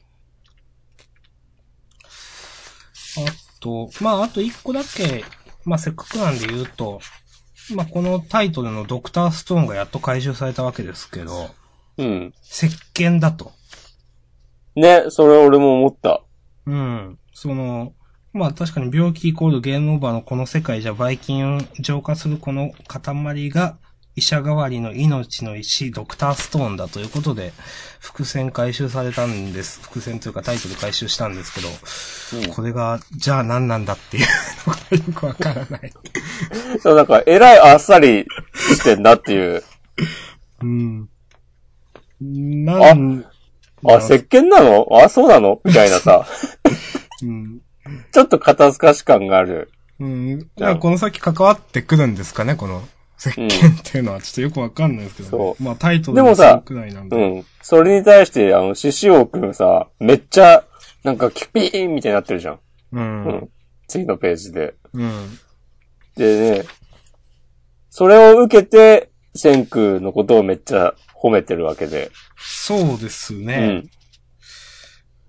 [3.17, 5.24] あと、まあ、あと一個だけ、
[5.63, 7.00] まあ、せっかくなんで言うと、
[7.74, 11.52] まあ、このタイトルのドクターストーンがやっと回収されたわけですけど、
[11.98, 12.34] うん。
[12.43, 13.54] 石鹸だと。
[14.76, 16.21] ね、それ俺も思った。
[16.65, 17.17] うん。
[17.34, 17.93] その、
[18.34, 23.78] まあ確かに病気イコールゲームオーバーのこの世界じゃばい菌を浄化するこの塊が
[24.15, 27.51] 医者代わりの命の石、ドクターストーンだということで、
[27.99, 29.82] 伏線回収されたんです。
[29.82, 31.60] 伏線というかタイトル回収したんですけ
[32.39, 32.54] ど、うん。
[32.54, 34.28] これが、じゃあ何なんだっていう
[34.67, 35.93] のがよくわからない。
[36.82, 39.63] そう、なんか、えらいあっさりしてんなっていう。
[40.62, 41.10] うん。
[42.21, 43.25] なん、
[43.84, 44.88] あ、石鹸なの？
[44.91, 45.60] あ、そうなの？
[45.65, 46.25] みたいなさ。
[47.21, 47.60] うん。
[48.13, 49.71] ちょっと肩透かし感がある。
[49.99, 50.49] うん。
[50.56, 52.82] じゃあこの先関わってくるんですかね、この
[53.17, 57.15] 石鹸っていうのはちょっとよくわかんないですけど、ねそうまあタイトルでもさくらいなんで。
[57.15, 57.45] うん。
[57.62, 60.63] それに対して、あの、獅子王くんさ、めっちゃ、
[61.04, 62.54] なんかキュピーンみたいになってるじゃん。
[62.56, 62.60] う。
[62.91, 63.49] うんん。
[63.88, 64.75] 次のページで。
[64.93, 65.39] うん。
[66.15, 66.65] でね、
[67.89, 72.12] それを受けて、千空のことをめっちゃ褒めてるわけで。
[72.38, 73.67] そうですうね。
[73.67, 73.89] ん。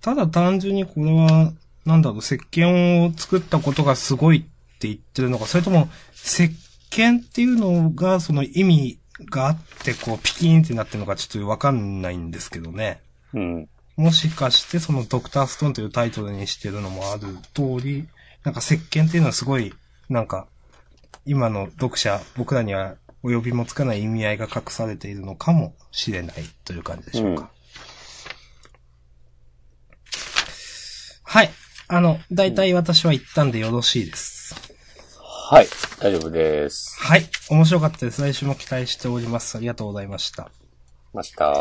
[0.01, 1.53] ただ単純にこれは、
[1.85, 6.51] なんだろう、石鹸を作ったことがすごいって言ってるのか、それとも、石
[6.97, 8.99] 鹸っていうのが、その意味
[9.31, 13.01] があって、こう、ピキーンってなってるのかちょっとわかんないんですけどね。
[13.35, 13.69] うん。
[13.97, 18.09] もしかして、そのドクターストーンというタイトルにしてるのもある通り、
[18.45, 19.75] なんか石鹸っていうのはすごい、
[20.09, 20.49] なんか、
[21.25, 27.43] 今の読者、僕らにはお呼びもつかない意味合いが隠されているのかもしれないという感じでしょうか。
[27.43, 27.57] うん
[31.29, 31.51] はい。
[31.89, 34.66] あの、大体私は言ったんでよろしいです。
[35.49, 35.69] はい。
[36.01, 36.99] 大丈夫です。
[36.99, 37.31] はい。
[37.51, 38.21] 面白かったです。
[38.21, 39.57] 来週も期待しております。
[39.57, 40.51] ありがとうございました。
[41.15, 41.55] ました。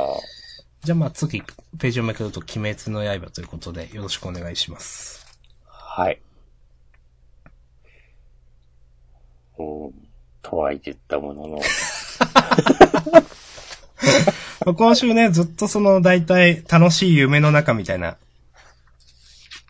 [0.84, 1.44] じゃあまあ次、
[1.78, 5.24] ページをめくると鬼滅の刃ということでよろしくお願いします。
[5.68, 6.20] はい。
[9.60, 9.94] うん。
[10.42, 11.60] とは言ったものの。
[14.66, 18.18] まあ今週ね、ずっとその大体楽しい夢の中みたいな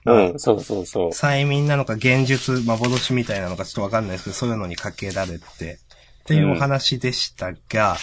[0.06, 1.10] うん、そうそうそう。
[1.10, 5.80] 催眠なのか現実、幻みたいなのかちょっとわかんないですけど、そういうのにかけられて、
[6.24, 7.98] っていうお話でしたが、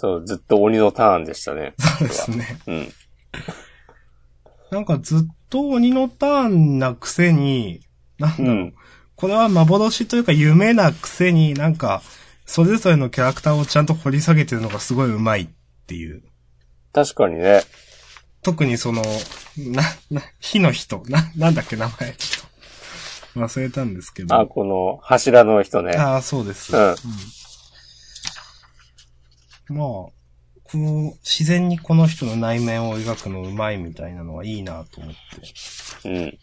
[0.00, 1.74] そう、ずっと鬼のターンでしたね。
[1.78, 2.58] そうですね。
[2.68, 2.92] うん。
[4.70, 7.80] なんかずっと鬼のターンなくせに、
[8.18, 8.74] なんだろう、うん。
[9.16, 12.02] これは幻というか夢なくせになんか、
[12.46, 15.48] それぞれのキャラクターをちゃんと掘り下げてるのがすごい上手いっ
[15.86, 16.22] ていう。
[16.92, 17.62] 確かにね。
[18.42, 19.02] 特にその、
[19.56, 22.48] な、 な、火の人、な、なんだっけ名前ちょっ
[23.34, 23.40] と。
[23.40, 24.34] 忘れたんですけど。
[24.34, 25.96] あ、この柱の人ね。
[25.96, 26.74] ああ、そうです。
[26.74, 26.96] うんうん
[29.70, 30.12] まあ、こ
[30.74, 36.08] の、自然にこの人の内面を描くのうまいみたいなのはいいなと思って。
[36.08, 36.38] うん。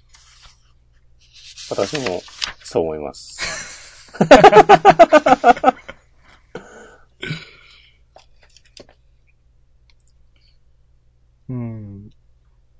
[1.70, 2.22] 私も、
[2.64, 4.12] そう思います。
[11.50, 12.10] うん。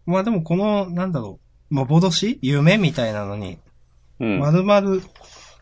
[0.06, 1.40] まあでもこの、なんだろ
[1.72, 2.40] う、幻？
[2.42, 3.60] 夢みたいなのに、
[4.20, 4.40] うん。
[4.40, 5.04] 丸々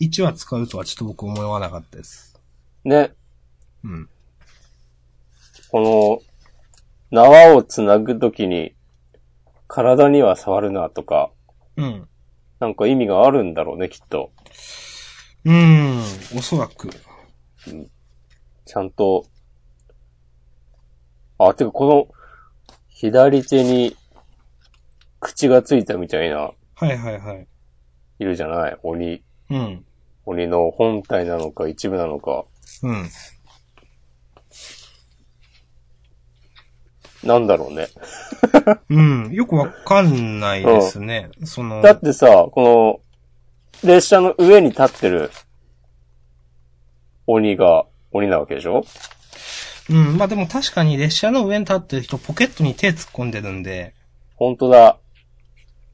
[0.02, 2.40] 1話使うとはちょっと僕思わなかったです。
[2.84, 3.14] ね。
[3.84, 4.10] うん。
[5.72, 6.22] こ
[7.12, 8.76] の、縄をつなぐときに、
[9.68, 11.32] 体には触るなとか、
[11.78, 12.08] うん。
[12.60, 14.32] なんか意味があるんだろうね、きっと。
[15.46, 16.00] うん、
[16.38, 16.90] おそらく。
[18.66, 19.26] ちゃんと。
[21.38, 22.08] あ、てかこの、
[23.04, 23.98] 左手に、
[25.20, 27.48] 口がついたみたいな、はいはいはい。
[28.20, 28.78] いるじゃない？
[28.82, 29.22] 鬼。
[29.50, 29.86] うん。
[30.26, 32.46] 鬼の本体なのか一部なのか。
[32.82, 33.10] うん。
[37.26, 37.90] なんだろうね。
[38.90, 39.34] うん。
[39.34, 41.30] よくわかんないですね。
[41.44, 43.02] その、だってさ、こ
[43.84, 45.30] の、列車の上に立ってる、
[47.28, 48.86] 鬼が、鬼なわけでしょ？
[49.90, 50.18] うん。
[50.18, 53.94] まあでも確かに列車の上に立ってる人ポケットに手突っ込んでるんで、
[54.36, 54.98] 本当だ。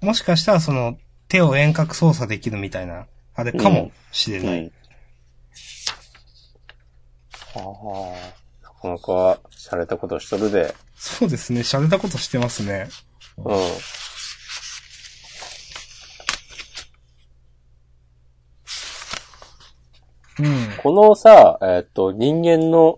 [0.02, 0.98] もしかしたらその
[1.28, 4.60] 手を遠隔操作できるみたいな、あれかもしれない。
[4.60, 4.72] うん。
[7.56, 7.64] ああ、
[8.64, 10.74] なかなか、洒落たことしとるで。
[10.96, 11.62] そうですね。
[11.62, 12.90] 洒落たことしてますね。
[13.38, 13.56] うん。
[20.40, 20.78] うん。
[20.78, 22.98] このさ、えっと、人間の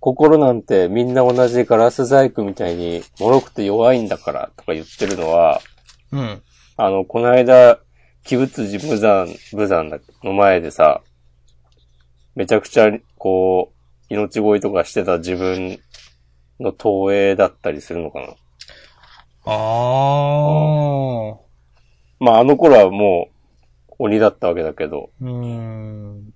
[0.00, 5.60] 心なんてみんな同じガラス細工みたいに脆くて弱いんだからとか言ってるのは、
[6.10, 6.42] うん。
[6.76, 7.78] あの、この間、
[8.30, 11.02] 鬼物寺無惨、無惨の前でさ、
[12.34, 13.72] めちゃくちゃ、こ
[14.10, 15.78] う、命乞いとかしてた自分
[16.58, 18.26] の投影だったりするのかな。
[19.44, 21.36] あー。
[22.18, 23.28] まあ、あの頃はも
[23.90, 26.29] う、鬼だったわけだけど、うーん。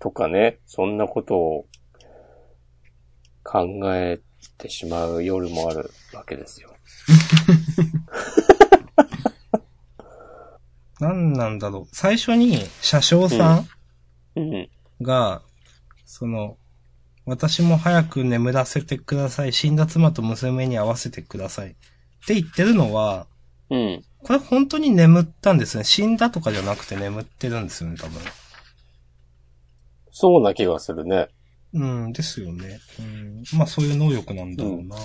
[0.00, 1.66] とかね、そんなことを
[3.44, 4.18] 考え
[4.58, 6.74] てしまう夜もあるわけですよ。
[11.00, 11.88] なんなんだろう。
[11.92, 13.64] 最初に車掌さ
[14.36, 14.50] うん。
[14.54, 14.68] ん
[15.02, 15.42] が、
[16.04, 16.56] その、
[17.24, 19.52] 私も早く眠らせてください。
[19.52, 21.70] 死んだ妻と娘に会わせてください。
[21.70, 21.74] っ
[22.26, 23.26] て言ってるのは、
[23.70, 24.04] うん。
[24.22, 25.84] これ本当に眠ったんですね。
[25.84, 28.20] 死んだとかじゃなくて眠ってるんですよね、多分。
[30.20, 31.28] そうな気がするね。
[31.72, 32.78] うん、ですよね。
[32.98, 33.42] うん。
[33.56, 34.96] まあそういう能力なんだろうな。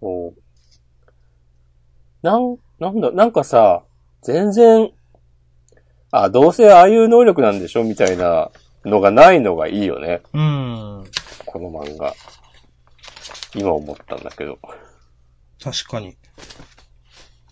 [0.00, 0.34] そう。
[2.22, 3.84] なん、なんだ、なんかさ、
[4.22, 4.90] 全然、
[6.10, 8.50] あ、どうせああいう能力なんでしょみたいな
[8.84, 10.22] のがないのがいいよね。
[10.32, 11.04] うん。
[11.44, 12.12] この漫画。
[13.54, 14.58] 今思ったんだけど。
[15.62, 16.16] 確かに。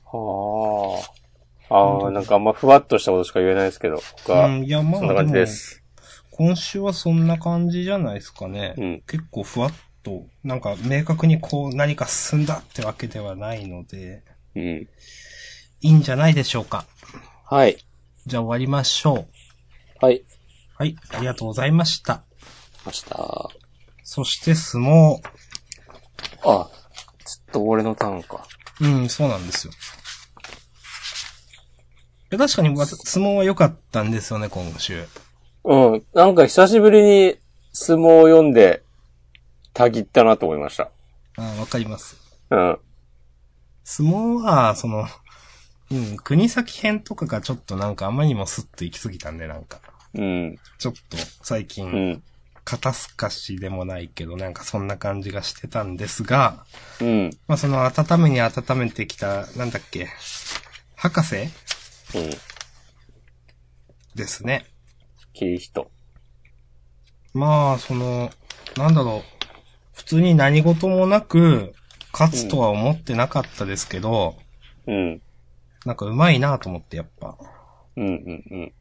[0.04, 1.23] はあ。
[1.70, 3.96] ああ、なんかあんまふわっとしたことしか言えないですけど、
[4.28, 5.82] うん、いや、まあそんな感じです。
[6.30, 8.74] 今週はそんな感じじゃないですかね。
[8.76, 9.02] うん。
[9.06, 9.72] 結構ふわっ
[10.02, 14.22] と、なんか明確にこう何か進んだってわけではないので、
[14.56, 14.62] うん。
[14.62, 14.88] い
[15.80, 16.86] いんじゃないでしょうか。
[17.44, 17.78] はい。
[18.26, 19.26] じゃあ終わりましょ
[20.02, 20.04] う。
[20.04, 20.24] はい。
[20.76, 22.24] はい、ありがとうございました。
[22.84, 23.48] ました。
[24.02, 25.20] そして相撲。
[26.42, 26.68] あ、ちょ
[27.50, 28.46] っと俺のターンか。
[28.80, 29.72] うん、そうなんですよ。
[32.36, 35.04] 確かにわ相撲は良かったんですよね、今週。
[35.64, 36.04] うん。
[36.14, 37.36] なんか久しぶりに
[37.72, 38.82] 相撲を読んで、
[39.72, 40.90] たぎったなと思いました。
[41.36, 42.16] あわかります。
[42.50, 42.78] うん。
[43.82, 45.06] 相撲は、その、
[45.90, 49.80] うん、国崎編とかがちょっとなんかあまりにもスッと行き過ぎたんで、なんか、
[50.14, 50.58] うん。
[50.78, 52.22] ちょっと最う近、ん。
[52.64, 56.64] 肩透かしでもないけど、なんかそんな感じがしてたんですが、
[57.00, 57.30] うん。
[57.46, 60.08] まあその温めに温めてきた、なんだっけ、
[60.96, 61.48] 博士
[62.14, 62.30] うん。
[64.14, 64.64] ですね。
[65.32, 65.90] キリヒト。
[67.32, 68.30] まあ、その、
[68.76, 69.22] なんだろう、
[69.92, 71.74] 普通に何事もなく、
[72.12, 74.36] 勝つとは思ってなかったですけど、
[74.86, 75.20] うん。
[75.84, 77.36] なんか上手いなと思って、やっぱ。
[77.96, 78.56] うんうんうん。
[78.56, 78.72] ごめん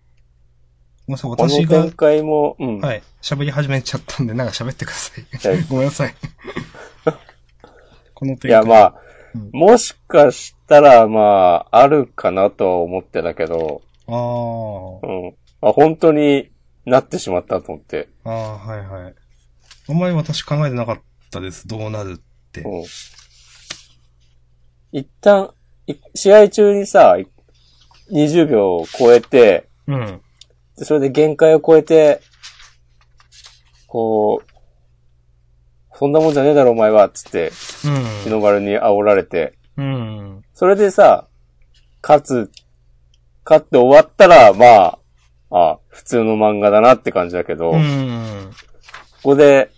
[1.08, 2.80] なさい、この私が展、開も、うん。
[2.80, 6.14] はい、喋り始めちゃったんで、なんか喋ってください ごめんなさい。
[8.14, 8.52] この展開。
[8.52, 8.96] いや、まあ、
[9.36, 15.36] うんもしかしたら、まあ、あるかなとは思ってたけど、あーうん。
[15.62, 16.52] まあ、本当に
[16.86, 18.10] なってしまったと思って。
[18.24, 19.16] あー、はいはい。
[19.90, 21.68] あんまり私考えてなかったです。
[21.68, 22.62] どうなるって。
[22.62, 22.84] うん。
[24.92, 25.52] 一旦、
[25.88, 27.28] い試合中にさ、い
[28.12, 30.22] 20秒を超えて、うん。
[30.78, 32.22] でそれで限界を超えて、
[33.88, 34.53] こう、
[36.04, 37.50] そんなもんじゃねえだろお前は、つって、
[38.26, 39.86] 日の丸に煽られて、うん。
[39.86, 39.90] う
[40.40, 40.44] ん。
[40.54, 41.30] それでさ、
[42.02, 42.52] 勝つ、
[43.46, 45.00] 勝って終わったら、ま
[45.50, 48.52] あ、あ普通の漫画だなって感じだけど、こうん。
[49.24, 49.72] こで、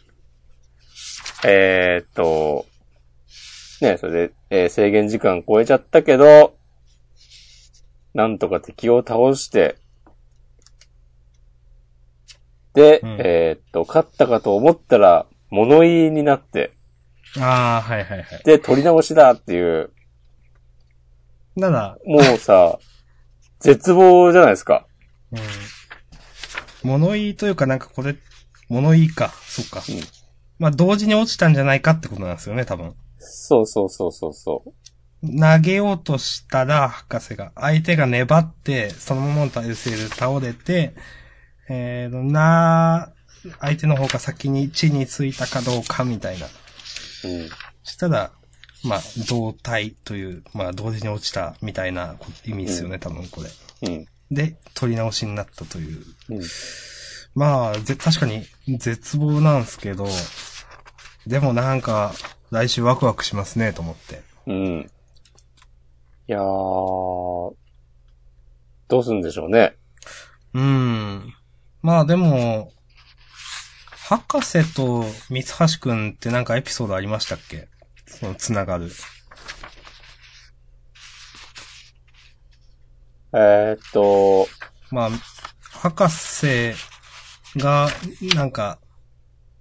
[1.46, 2.66] えーっと、
[3.82, 6.58] ね、それで、えー制限時間超えちゃったけど、
[8.16, 9.76] なんとか敵を倒して、
[12.74, 16.74] で、うんえーっと、勝ったかと思ったら、物言いになって、
[17.40, 18.44] ああ、はいはいはい。
[18.46, 19.92] で、取り直しだっていう、
[21.56, 22.80] なら、もうさ、
[23.60, 24.88] 絶望じゃないですか。
[25.32, 26.90] うん。
[26.90, 28.16] 物言いというかなんかこれ、
[28.70, 29.34] 物言いか。
[29.48, 29.84] そっか。
[29.88, 30.26] うん
[30.58, 32.94] まあ、同時に落ちたんじゃないかってことなんですよね、多分。
[33.18, 34.74] そうそうそうそうそう。
[35.40, 40.96] 投げようとしたら、博士が、相手が粘って、そのままの体勢で倒れて、
[41.68, 43.12] えーと、な、
[43.60, 46.46] 相手の方が先に地についたかどうかみたいな。
[46.46, 47.50] うん。
[47.84, 48.32] したら、
[48.84, 53.50] まあ、同体という、まあ、同時に落ちたみたいな意味ですよね、多分これ。
[53.90, 54.06] うん。
[54.32, 56.04] で、取り直しになったという。
[56.30, 56.42] うん。
[57.34, 58.46] まあ、ぜ、確かに
[58.78, 60.08] 絶望なんですけど、
[61.28, 62.14] でもなんか、
[62.52, 64.22] 来週ワクワクしますね、と思って。
[64.48, 64.92] うん。
[66.28, 66.42] いやー、
[68.88, 69.76] どうすんでしょうね。
[70.54, 71.34] うん。
[71.82, 72.72] まあでも、
[74.08, 77.68] 博士と三橋くんってなんかエピソードありましたっけ？
[78.06, 78.92] その、つながる。
[83.34, 84.48] えー、っと、
[84.92, 85.10] まあ、
[85.60, 86.74] 博士
[87.58, 87.90] が、
[88.36, 88.78] なんか、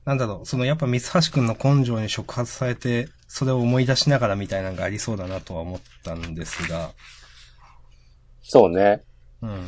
[0.05, 6.91] なんだろう、そのやっぱ三橋くんの根性に触発されて、それを思い出しながらみたいなのがありそうだなとは思ったんですが、
[8.43, 9.03] そうね。
[9.41, 9.67] うん。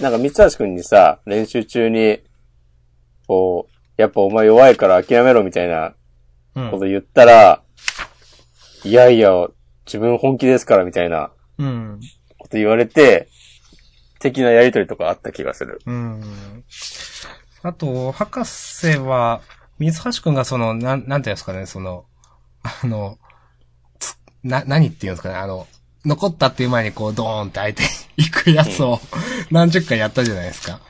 [0.00, 2.20] なんか三橋くんにさ、練習中に、
[3.28, 5.94] こう、やっぱお前弱いから諦めろみたいな
[6.56, 6.70] うん。
[6.72, 7.62] こと言ったら、
[8.84, 9.30] いやいや、
[9.86, 12.00] 自分本気ですからみたいなうん。
[12.38, 13.28] こと言われて、
[14.18, 15.80] 的なやりとりとかあった気がする。
[15.86, 16.64] うん。
[17.62, 19.40] あと、博士は、
[19.78, 22.04] 水橋くんがその、なん、なんていうんですかね、その、
[22.62, 23.18] あの、
[24.00, 25.66] つな、何っていうんですかね、あの、
[26.04, 28.98] 残ったっていう前にこう、ドーンって相手に行くやつを
[29.50, 30.80] 何十回やったじゃないですか。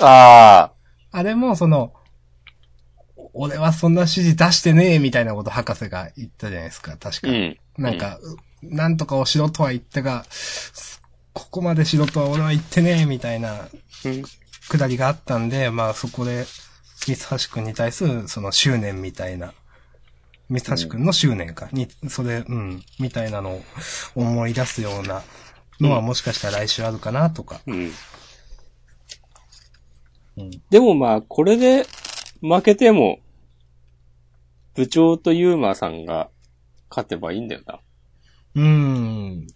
[0.00, 0.75] ああ
[1.22, 1.92] れも、その、
[3.32, 7.28] 俺はそんな指示出してねえ、みたいなこと博士が言ったじゃないですか、確か。
[7.28, 7.56] うん。
[7.76, 8.18] なんか、
[8.62, 10.24] なんとかをしろとは言ったが、
[11.32, 13.68] ここまでしろとは俺は言ってねえ、みたいな
[14.04, 14.22] うん。
[14.68, 16.44] くだりがあったんで、まあそこで、
[16.96, 19.52] 三橋くんに対するその執念みたいな、
[20.48, 23.62] 三橋くんの執念か、に、それ、うん、みたいなのを
[24.14, 25.22] 思い出すような
[25.80, 27.60] のはもしかしたら来週あるかなとか。
[30.70, 31.86] でもまあ、これで
[32.40, 33.20] 負けても、
[34.74, 36.28] 部長とユーマさんが
[36.90, 37.80] 勝てばいいんだよな。
[38.54, 39.46] うん。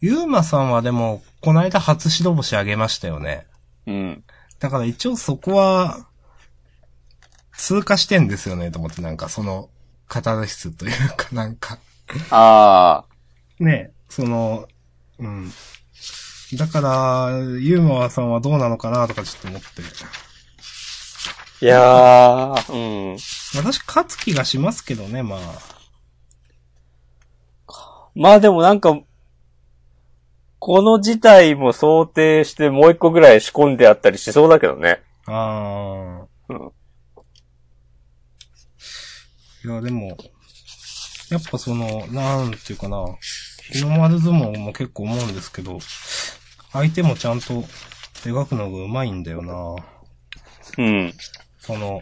[0.00, 3.46] ゆうまさんはでも、この間初白星あげましたよね。
[3.86, 4.24] うん。
[4.58, 6.06] だから一応そこは、
[7.56, 9.70] 通過してんですよね、と思って、なんかその、
[10.06, 11.78] カタルシスというかなんか。
[12.30, 13.04] あ
[13.60, 13.64] あ。
[13.64, 14.68] ね、その、
[15.18, 15.52] うん。
[16.54, 19.82] だから、ユーマさんはどうなのかなとかちょっと思って。
[21.60, 23.18] いやー、うん。
[23.60, 25.40] 私、勝つ気がしますけどね、まあ。
[28.14, 28.98] まあでもなんか、
[30.58, 35.02] この事態も想定してもう一個ぐらい仕込んであったりしそうだけどね。
[35.26, 36.52] ああ。
[36.52, 36.72] うん。
[39.64, 40.16] いや、でも、
[41.30, 43.04] やっぱその、なんていうかな、
[43.70, 45.78] 日の丸相撲も結構思うんですけど、
[46.72, 47.64] 相手もちゃんと
[48.24, 49.76] 描くのが上手いんだよな。
[50.78, 51.14] うん。
[51.58, 52.00] その、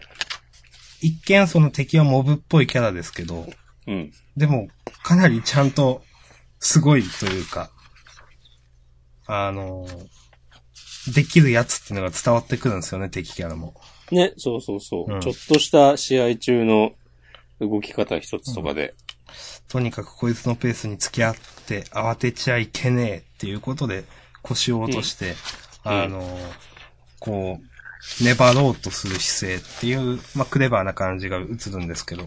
[1.01, 3.47] 一見その敵はモブっぽいキャラですけど、
[3.87, 4.11] うん。
[4.35, 4.67] でも、
[5.03, 6.03] かなりちゃんと、
[6.59, 7.69] すごいというか、
[9.27, 9.87] あの、
[11.13, 13.75] できるやつっていうのが伝わってくるんですよね、敵キャラも。
[14.11, 16.93] ね、そうそうそう、うんちょっとした試合中の
[17.59, 18.93] 動き方一つとかで。
[19.67, 24.05] とにかくこいつのペースに付き合って慌てちゃいけねえっていうことで
[24.47, 25.35] 腰を落として、
[25.85, 26.37] うんあの、
[27.19, 32.25] こう、粘ろうとする姿勢っていう、まあ、クレバーな感じが映るんですけど、う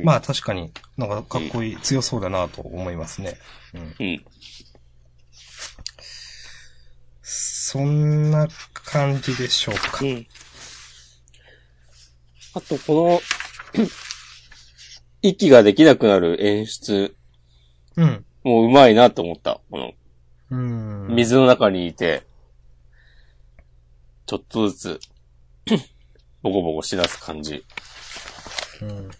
[0.00, 3.36] んまあ確かになんかかっこいい、強そうだなと思いますね。
[3.74, 3.94] うん。
[3.98, 4.24] うん。
[7.22, 10.06] そんな感じでしょうかう。
[10.06, 10.26] ん。
[12.54, 13.20] あと、こ
[13.74, 13.84] の、
[15.22, 17.16] 息ができなくなる演出、
[17.96, 18.24] うん。
[18.44, 19.60] もううまいなと思った。
[19.70, 19.92] この、
[20.52, 21.06] うん。
[21.08, 22.26] 水の中にいて、
[24.26, 25.00] ちょっとずつ、
[26.42, 27.64] ボコボコしだす感じ。
[28.82, 29.10] うん。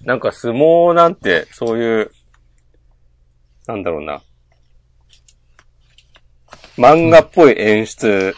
[0.00, 2.10] なんか相撲なんて、そういう、
[3.66, 4.22] なんだろうな。
[6.78, 8.34] 漫画っぽい演出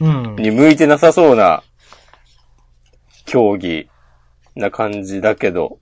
[0.00, 0.36] うん。
[0.36, 1.62] に向いてなさそうな
[3.24, 3.88] 競技
[4.56, 5.78] な感じだけど、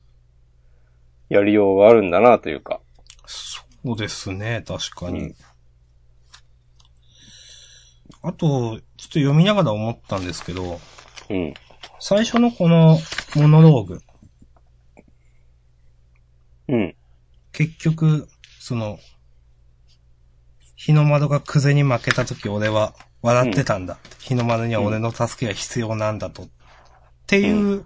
[1.31, 2.81] やりようがあるんだなというか。
[3.25, 5.21] そうですね、確かに。
[5.21, 5.37] うん
[8.23, 10.81] あと、ちょっと読みながら思ったんですけど、
[11.29, 11.55] うん。
[11.99, 12.99] 最初のこの
[13.37, 14.01] モノローグ、
[16.69, 16.95] うん。
[17.53, 18.29] 結局、
[18.61, 18.99] その、
[20.77, 23.99] 日の丸がクゼに負けた時俺は笑ってたんだ。
[24.19, 26.45] 日の丸には俺の助けが必要なんだと。
[26.45, 26.49] っ
[27.27, 27.85] ていう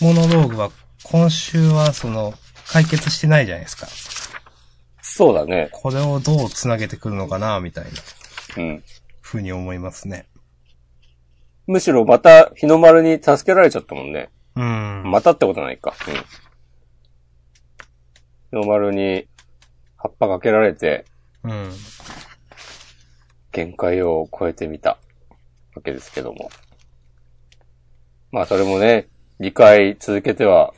[0.00, 0.70] モノローグは
[1.04, 2.34] 今週はその
[2.66, 3.86] 解決してないじゃないですか。
[5.02, 5.68] そうだね。
[5.72, 7.90] これをどう繋げてくるのかな、みたいな
[8.56, 8.84] うん。
[9.28, 10.26] 風に思いますね。
[11.66, 14.30] むしろまた日の丸に助けられちゃったもんね。
[14.56, 15.02] うん。
[15.04, 15.94] またってことないか。
[18.50, 18.60] うん。
[18.60, 19.26] 日の丸に
[19.96, 21.04] 葉っぱかけられて、
[21.44, 21.70] うん。
[23.52, 24.98] 限界を超えてみた
[25.74, 26.50] わけですけども。
[28.32, 29.08] まあそれもね、
[29.40, 30.72] 2回続けては、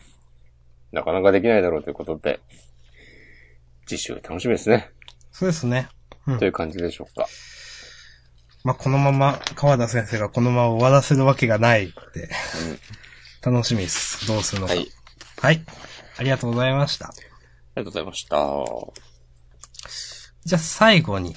[0.90, 2.40] なかなかできないだろうということで、
[3.86, 4.90] 次週楽しみですね。
[5.30, 5.88] そうですね。
[6.26, 7.28] うんという感じでしょうか。
[8.62, 12.30] まあ、このまま、川田先生がこのまま終わらせるわけがないって、
[13.42, 14.26] 楽しみです。
[14.26, 14.74] どうするのか。
[14.74, 14.90] はい。
[15.40, 15.64] はい。
[16.18, 17.08] ありがとうございました。
[17.08, 17.22] あり
[17.76, 18.36] がとうございました。
[20.44, 21.36] じゃあ最後に、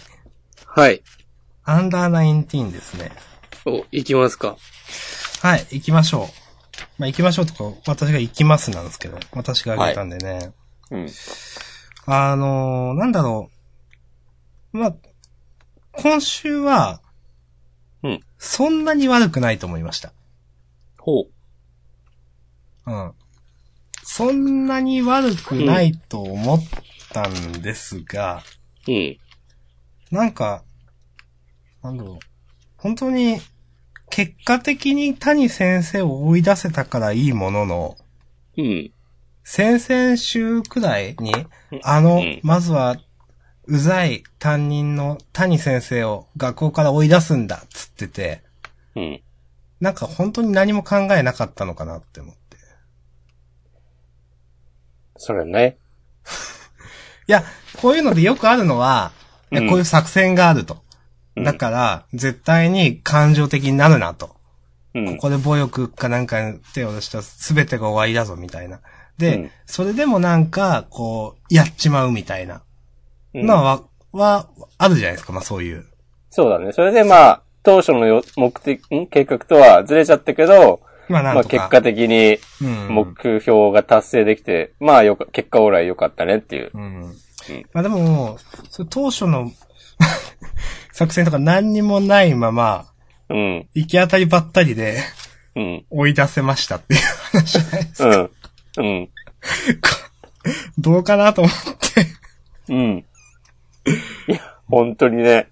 [0.66, 1.02] はい。
[1.64, 3.12] アンダーナインティーンですね。
[3.66, 4.58] お、行きますか。
[5.42, 6.44] はい、行きましょう。
[6.98, 10.52] まあ、行きましょうとか、私が行きますなんですけど、私が挙げたんでね。
[10.92, 11.08] うん。
[12.06, 13.50] あのー、なんだろ
[14.74, 14.78] う。
[14.78, 14.96] まあ、
[15.94, 17.00] 今週は、
[18.04, 18.20] うん。
[18.38, 20.14] そんなに悪くないと思いました。
[21.00, 22.92] ほう。
[22.92, 23.14] うん。
[24.04, 26.60] そんなに悪くないと思っ
[27.14, 28.44] たんですが、
[28.88, 29.18] うん。
[30.12, 30.64] なんか、
[31.82, 32.20] なんだろう。
[32.78, 33.40] 本当に、
[34.10, 37.98] 結果的に谷先生を追い出せたからいいものの、
[38.58, 38.92] うん。
[39.44, 41.34] 先々週くらいに、
[41.84, 42.98] あの、うんまずは、
[43.66, 48.44] うざい担任の谷先生を学校から追い出すんだっつってて、
[48.96, 49.22] うん。
[49.80, 52.58] なんか本当に何も考えなかったのかなって思って。
[55.18, 55.78] それね。
[57.28, 57.44] いや、
[57.78, 59.12] こういうのでよくあるのは、
[59.52, 60.84] うんこういう作戦があると。
[61.36, 64.36] うんだから、絶対に感情的になるなと。
[64.94, 65.16] うん。
[65.16, 68.82] ここで暴力かなんかに手を出したら全てが終わりだぞみたいな。
[69.18, 72.64] で、うんそれでもなんか、こう、やっちまうみたいな
[73.34, 75.86] うんのは、は、あるじゃないですか、まあそういう。
[76.30, 76.72] そうだね。
[76.72, 79.08] それでまあ、当初のよ目的、ん？
[79.08, 81.58] 計画とはずれちゃったけど、まあなんとか。
[81.58, 86.72] まあ結果的にうん、目標が達成できて、まあよか、結果オーライ良かったねっていう。
[86.74, 87.16] うん。
[87.74, 88.38] まあでも、
[88.70, 89.52] それ当初の
[90.94, 92.86] 作戦とか何にもないまま、
[93.30, 93.68] うん。
[93.74, 94.98] 行き当たりばったりで
[95.56, 95.86] うん。
[95.90, 98.10] 追い出せましたっていう話じゃないですか。
[98.10, 98.30] うん。
[98.78, 99.10] うん。
[100.78, 102.06] どうかなと思って。
[102.70, 103.06] うん。
[104.28, 105.50] いや、本当にね。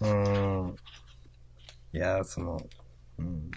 [0.00, 0.76] うーん。
[1.92, 2.60] いや、その、
[3.18, 3.50] うん、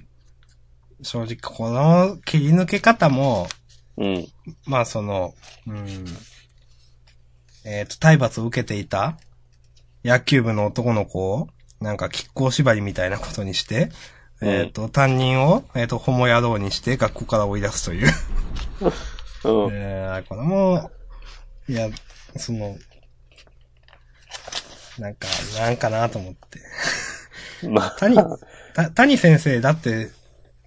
[1.01, 3.47] 正直、この切り抜け方も、
[3.97, 4.27] うん。
[4.65, 5.35] まあその、
[5.67, 6.05] うん、
[7.65, 9.17] えっ、と、体罰を受けていた
[10.03, 11.49] 野球部の男の子を、
[11.79, 13.91] なんか、亀甲縛りみたいなことにして、
[14.41, 18.07] うんえっ、と、担任を、えっ、と、ホモ野郎にして学校から追い出すという。
[19.45, 19.73] うん。
[19.73, 20.91] えー、これも、
[21.69, 21.89] いや、
[22.35, 22.75] その、
[24.99, 25.27] なんか、
[25.59, 26.59] なんかなと思って。
[27.67, 28.15] まあ、谷、
[28.73, 30.11] た谷先生、だって、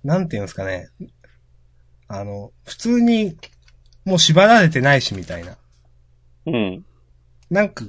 [0.04, 0.88] なんていうんですかね。
[2.08, 3.36] あの、普通に、
[4.04, 5.56] もう縛られてないし、みたいな。
[6.46, 6.84] うん。
[7.50, 7.84] なんか、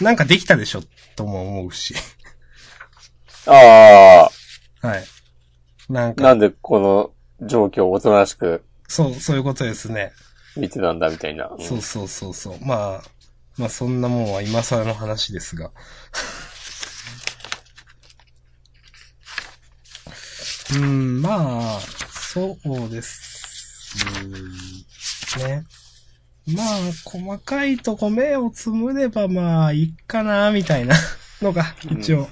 [0.00, 0.82] なんかできたでしょ、
[1.16, 1.94] とも思うし。
[3.46, 4.28] あ
[4.82, 5.04] あ、はい。
[5.88, 10.12] なんか、なんでこの状況をおとなしくそう、そういうことですね。
[10.56, 11.48] 見てたんだみたいな。
[11.48, 12.58] うんそうそうそうそう。
[12.64, 13.02] まあ、
[13.58, 15.70] まあそんなもんは今更の話ですが。
[20.74, 23.96] うん、まあ、そうです。
[25.38, 25.64] ね。
[26.46, 26.66] まあ、
[27.04, 30.96] 細かいとこ目をつむればまあ、いいかな、みたいな
[31.40, 32.28] のが、一応。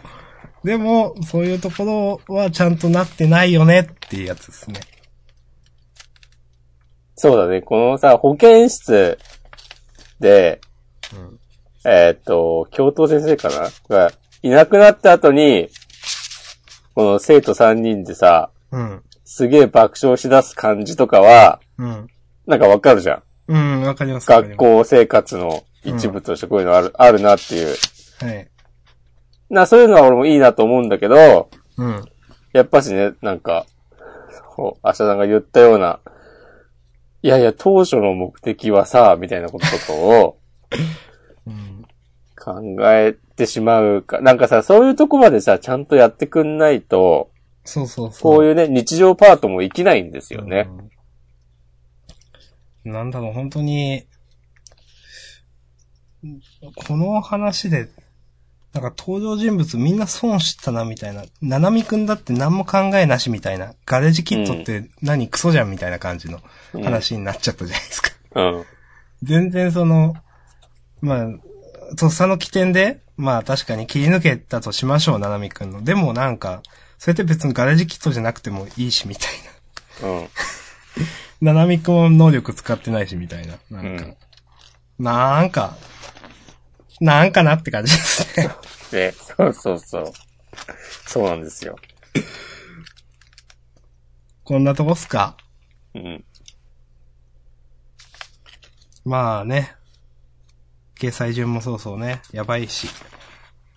[0.64, 4.80] でも、そういうところはちゃんとなってないよねっていうやつですね。
[7.14, 7.60] そうだね。
[7.60, 9.18] このさ、保健室
[10.18, 10.69] で、うん。
[11.84, 15.68] えーっと、教頭先生かなが、いなくなった後に、
[16.94, 19.02] この生徒3人でさ、うん。
[19.24, 22.06] すげえ爆笑し出す感じとかは、うん。
[22.46, 23.22] なんかわかるじゃん。
[23.48, 24.28] うん、わかります。
[24.28, 27.74] 学ま校生活の一部としてこういうのある、あるなっていう。
[27.74, 28.48] すはい。
[29.48, 32.04] な、そういうのは俺もいいなと思うんだけど、うん。
[32.52, 33.66] やっぱしね、なんか、
[34.56, 36.00] そう、明日さんが言ったような、
[37.22, 40.39] いやいや、当初の目的はさ、みたいなこととかを
[41.46, 41.84] うん。
[42.36, 44.20] 考えてしまうか。
[44.20, 47.30] なんかさ、そういうとこまでさ、ちゃんとやってくんないと、
[47.64, 48.36] そうそうそう。
[48.36, 50.68] こういうね、日常パートも生きないんですよね。
[52.84, 52.92] うん。
[52.92, 54.06] なんだろう、本当に、
[56.86, 57.88] この話で、
[58.72, 61.24] なんか登場人物みんな損したなみたいな。
[61.42, 63.74] ななみくんだって何も考えなしみたいな。
[63.84, 66.38] ガレージキットって何クソじゃんみたいな感じの
[66.74, 68.10] うん話になっちゃったじゃないですか。
[68.36, 68.64] うん。
[69.22, 70.14] 全然その、
[71.00, 75.84] まあ、とっさの起点で、まあ確かに切り抜けたとしましょう、ななみくんの。
[75.84, 76.62] でもなんか、
[76.98, 79.28] それって別にガレージキットじゃなくてもいいし、みたい
[80.02, 80.08] な。
[80.08, 80.28] うん。
[81.40, 83.58] ななみくんは能力使ってないし、みたいな。
[83.70, 84.16] なんか、うん
[85.00, 85.78] なんか、
[87.00, 88.50] なんかなって感じですね。
[88.92, 90.12] ね、そうそうそう。
[91.06, 91.76] そうなんですよ。
[94.44, 95.38] こんなとこっすか。
[95.94, 96.24] うん。
[99.06, 99.74] まあね。
[101.00, 102.20] 掲載順もそうそうね。
[102.30, 102.86] やばいし。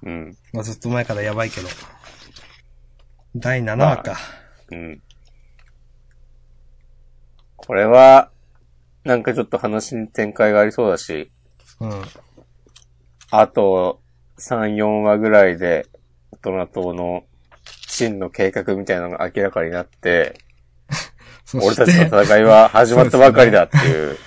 [0.03, 0.37] うん。
[0.51, 1.69] まあずっと前からやばいけど。
[3.33, 4.17] 第7話か。
[4.71, 5.01] うん。
[7.55, 8.29] これは、
[9.05, 11.31] なんかちょっと話に展開がありそうだし、
[11.79, 12.01] うん。
[13.31, 14.01] あと、
[14.37, 15.87] 3、4話ぐらいで、
[16.31, 17.23] 大人党の
[17.87, 20.37] 真の計画みたいなのが明らかになって、
[21.45, 24.17] そ俺たちの戦いは始まったばかりだっていう。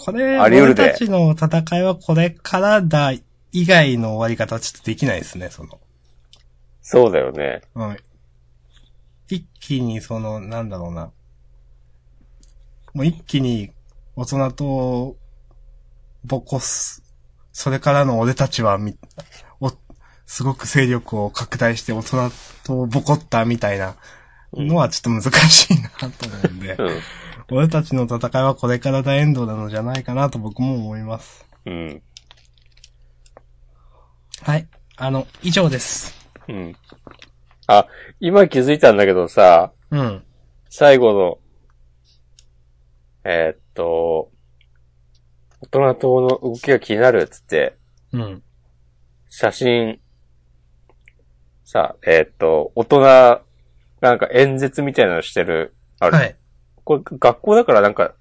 [0.00, 3.12] これ、あり得るで俺たちの戦いはこれからだ
[3.52, 5.78] 以外の終わり方はちょっとできないですね、その。
[6.80, 7.60] そうだよね。
[7.74, 7.96] うん。
[9.28, 11.10] 一気にその、なんだろうな。
[12.94, 13.70] もう一気に
[14.16, 15.16] 大人と
[16.24, 17.02] ボコす。
[17.52, 18.96] それからの俺たちはみ、
[19.60, 19.70] お、
[20.26, 22.30] すごく勢力を拡大して大人
[22.64, 23.96] とボコったみたいな
[24.54, 27.00] のはちょっと難しいなと思うんで、うん。
[27.52, 31.46] 俺たちの戦いはこれから大エンドなのじゃないかなと僕も思います。
[31.66, 32.02] うん。
[34.42, 34.68] はい。
[34.96, 36.14] あの、以上です。
[36.48, 36.76] うん。
[37.66, 37.86] あ、
[38.20, 40.24] 今気づいたんだけどさ、うん。
[40.68, 41.38] 最後の、
[43.24, 44.30] えーっと、
[45.60, 47.76] 大人党の動きが気になるっつって、
[48.12, 48.42] うん。
[49.28, 50.00] 写真、
[51.64, 53.42] さ、えーっと、大人が
[54.00, 56.16] なんか演説みたいなのしてる、ある。
[56.16, 56.39] はい。
[56.84, 58.12] これ学校だからなんか、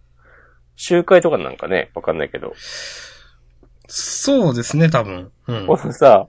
[0.75, 2.53] 集会とかなんかね、わかんないけど。
[3.87, 5.31] そうですね、多分。
[5.47, 5.67] うん。
[5.67, 6.27] このさ、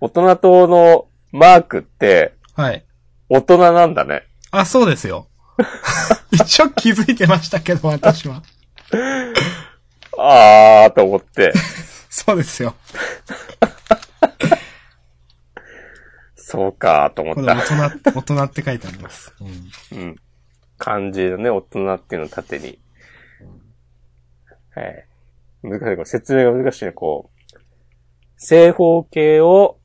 [0.00, 2.84] 大人党のマークって、はい。
[3.28, 4.24] 大人なんだね。
[4.50, 5.28] あ、そうですよ。
[6.32, 8.42] 一応気づいてましたけど、私は。
[10.18, 11.52] あーと思って、
[12.10, 12.74] そうですよ。
[16.36, 17.54] そうかーと思った。
[17.54, 17.74] 大人、
[18.14, 19.32] 大人って書いてあります。
[19.40, 19.98] うん。
[19.98, 20.16] うん。
[20.82, 22.76] 漢字のね、大人っていうのを縦に。
[24.74, 25.06] はい。
[25.62, 25.78] 難しい。
[25.78, 26.90] これ説明が難しいね。
[26.90, 27.60] こう、
[28.36, 29.78] 正方形を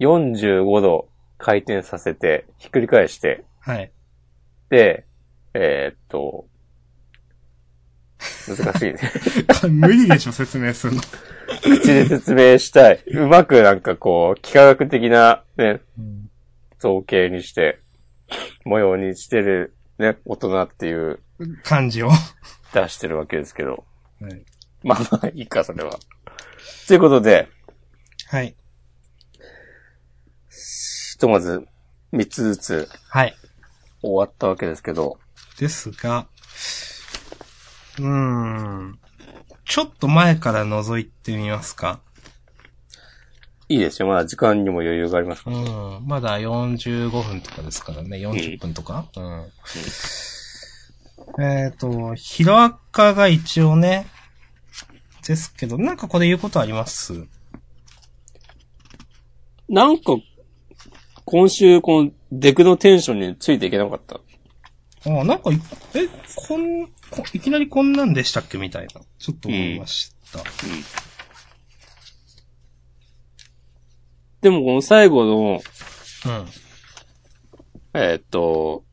[0.00, 3.90] 45度回転させて、ひっくり返して、はい。
[4.68, 5.06] で、
[5.54, 6.46] えーっと、
[8.46, 8.98] 難しいね。
[9.70, 11.00] 無理でしょ、説明するの。
[11.62, 13.02] 口で説明したい。
[13.06, 16.30] うまくなんかこう、幾何学的なね、うん。
[16.78, 17.78] 造形にして、
[18.66, 21.20] 模様にしてるね、大人っていう
[21.62, 22.10] 漢字を。
[22.74, 23.84] 出してるわけですけど。
[24.20, 24.44] はい。
[24.82, 25.98] まあまあいいか、それは。
[26.86, 27.48] ということで、
[28.28, 28.56] はい。
[30.50, 31.66] ひとまず
[32.12, 33.34] 3つずつはい。
[34.02, 35.18] 終わったわけですけど、
[35.58, 36.26] ですが、
[37.98, 38.98] うーん。
[39.64, 42.00] ちょっと前から覗いてみますか
[43.68, 44.08] いいですよ。
[44.08, 45.60] まだ時間にも余裕がありますかうら。
[45.98, 46.06] ん。
[46.06, 48.18] まだ45分とかですからね。
[48.18, 49.06] 40分とか。
[49.16, 49.46] うん。
[51.44, 54.06] えっ、と、ヒロアカが一応ね、
[55.26, 57.26] ですけど、なんかこれ言うことあります？
[59.68, 60.12] なんか、
[61.24, 64.20] 今週、この、デクのテンションについていけなかった。
[65.10, 65.60] あなんかい、
[65.94, 66.06] え、
[66.36, 68.58] こん、こいきなりこんなんでしたっけ？
[68.58, 69.00] みたいな。
[69.18, 70.38] ちょっと思いました。
[74.40, 75.60] でも、この最後の、
[76.26, 76.46] うん。
[77.94, 78.84] えーっと、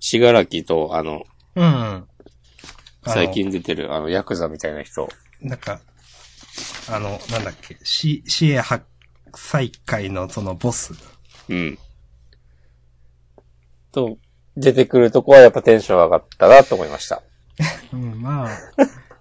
[0.00, 1.64] しがらきと、あの、うん。
[1.64, 2.06] あの
[3.04, 3.30] 最。
[3.32, 5.08] 近出てる、あの、ヤクザみたいな人。
[5.40, 5.80] なんか、
[6.90, 8.84] あの、なんだっけ、し、市営発
[9.34, 10.94] 災会のそのボス。
[11.48, 11.78] うん。
[13.92, 14.18] と、
[14.56, 17.22] 出てくるとこはやっぱテンション上がったなと思いました。
[17.92, 18.48] うん、まあ、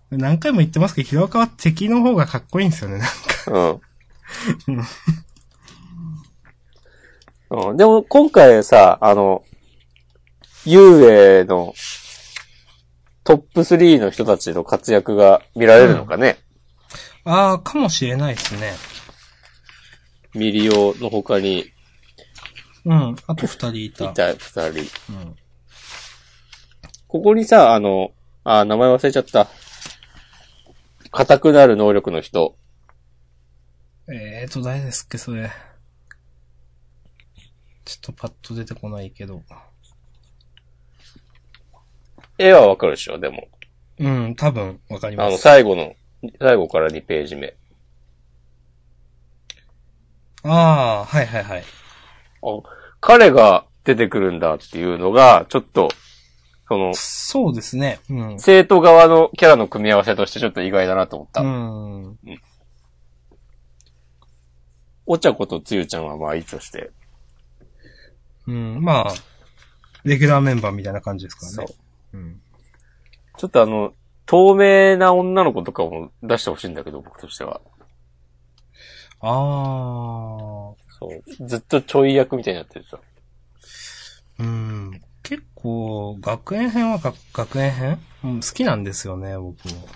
[0.09, 3.51] 何回も言ってますけど、ヒロアカは敵の方がかっこいいんですよね、なんか。
[3.51, 3.81] うん。
[7.49, 9.43] うん、でも今回さ、あの、
[10.65, 11.73] 遊泳の
[13.23, 16.39] トップ3の人たちの活躍が見られるのかね、
[17.23, 18.73] ああ、かもしれないですね。
[20.33, 21.71] ミリオの他に
[22.87, 23.15] うん。
[23.27, 24.07] あと二人いいた。
[24.13, 24.67] た二人。
[24.69, 25.35] うん。
[27.07, 28.11] ここにさ、あの、
[28.45, 29.47] あ、名前忘れちゃった。
[31.11, 32.55] 硬くなる能力の人。
[34.09, 35.51] えーと、誰ですっけ、それ。
[37.83, 39.43] ちょっとパッと出てこないけど。
[42.37, 43.49] 絵はわかるでしょ、でも。
[43.99, 45.41] うん、多分、わかりあの、ます。
[45.41, 45.93] 最後の、
[46.39, 47.55] 最後から2ページ目。
[50.43, 50.51] あ
[51.01, 51.63] あ、はいはいはい。
[51.63, 51.65] あ、
[53.01, 55.89] 彼が出てくるんだっていうのが、ちょっと、
[56.69, 57.99] その、そうですね。
[58.09, 58.39] うん。
[58.39, 61.41] 生徒側のキャラの組み合わせとしてちょっと意外だなと思った。
[61.41, 62.17] うん。
[65.07, 66.91] お茶子とつゆちゃんはまあいいとして。
[68.45, 69.13] うん、まあ、
[70.03, 71.75] レギュラーメンバーみたいな感じですからそうね。。
[72.13, 72.41] うん。
[73.37, 73.93] ちょっとあの、
[74.25, 77.61] 透明な女の子とかも出してほしいんだけど、僕としては。
[79.21, 80.75] ああ、そ
[81.39, 81.47] う。
[81.47, 82.99] ずっとちょい役みたいになってるさ。
[84.39, 85.01] うん。
[85.23, 89.87] 結構、学園編はが学園編、うん、好きなんですよね、僕も。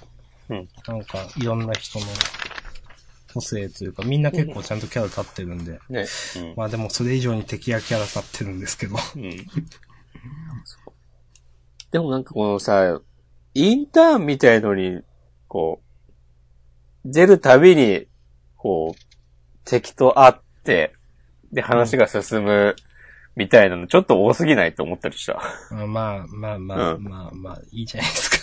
[0.49, 0.69] うん。
[0.87, 2.05] なんか、いろんな人の
[3.33, 5.79] 個性というか、みんな結構ちゃんとキャラ立ってるんで。
[5.89, 6.05] ね。
[6.55, 8.95] まあでもそれ以上に敵やキャラ立ってるんですけど。
[9.15, 9.23] うん。
[9.23, 9.47] うん。
[11.91, 13.01] でもなんかこのさ、
[13.53, 15.01] インターンみたいのに、
[15.47, 15.81] こ
[17.05, 18.07] う、出るたびに、
[18.55, 18.99] こう、
[19.65, 20.93] 敵と会って、
[21.51, 22.75] で話が進む、
[23.35, 25.41] みたいなのちょっと多すぎないと思ったりした？
[25.71, 28.37] まあまあまあまあまあ、いいじゃないですか。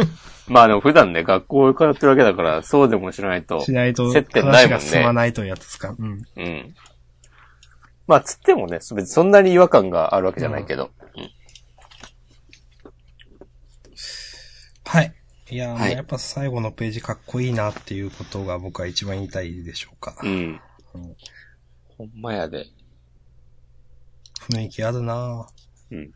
[0.48, 3.60] まあでも普段ね、学校通ってるわけだから、そうでもしないと。
[3.60, 5.94] しないと接点ないもんね進まないというやつですか。
[5.98, 6.22] うん。
[6.36, 6.74] うん。
[8.06, 10.90] まあ、つってもね、別にそんなに違和感があるわけじゃないけど。
[14.84, 15.12] はい。
[15.50, 20.16] いやー、はいやっぱ最後のページかっこいいなっていうことが僕は一番言いたいでしょうか。
[20.22, 20.60] うん。
[20.94, 21.16] うん
[21.98, 22.66] ほんまやで。
[24.50, 25.48] 雰囲気あるな
[25.90, 26.10] うん。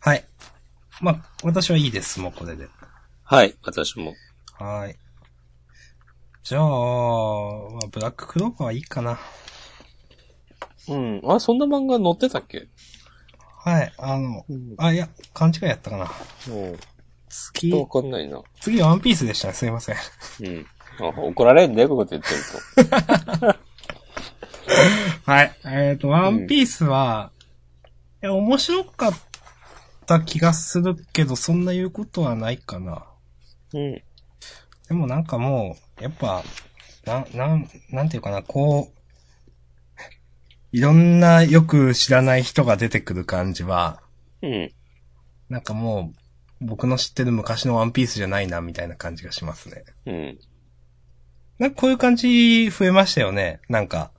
[0.00, 0.24] はい。
[1.00, 2.68] まあ、私はいいです、もうこれで。
[3.30, 4.14] はい、私も。
[4.58, 4.96] はい。
[6.42, 9.20] じゃあ、まあ、ブラッククローバーはいいかな。
[10.88, 11.22] うん。
[11.24, 12.66] あ、そんな漫画載ってたっけ？
[13.60, 13.92] はい。
[13.98, 14.74] あの、うん。
[14.78, 16.06] あ、いや、勘違いやったかな。
[16.52, 16.78] もう、
[17.28, 18.42] 次、わかんないな。
[18.60, 19.54] 次ワンピースでしたね。
[19.54, 19.96] すいません。
[20.40, 20.66] うん。
[20.98, 23.54] あ怒られんだよ、こういうこと言ってる
[25.24, 25.56] はい。
[25.66, 27.30] えっ、と、ワンピースは、
[28.24, 29.12] いや、面白かっ
[30.04, 33.06] た気がするけど、そんな言うことはないかな。
[33.70, 33.78] と。
[33.78, 34.02] うん。
[34.88, 36.42] でもなんかもう、やっぱ、
[37.06, 39.00] な、なん、なんていうかな、こう、
[40.72, 44.02] いろんなよく知らない人が出てくる感じは、
[44.42, 44.72] うん。
[45.48, 46.12] なんかも
[46.60, 49.84] う、僕の知ってる昔のワンピースじゃないな、みたいな感じがしますね。
[50.06, 50.38] うん。
[51.58, 53.60] なんかこういう感じ増えましたよね。
[53.68, 54.12] なんか、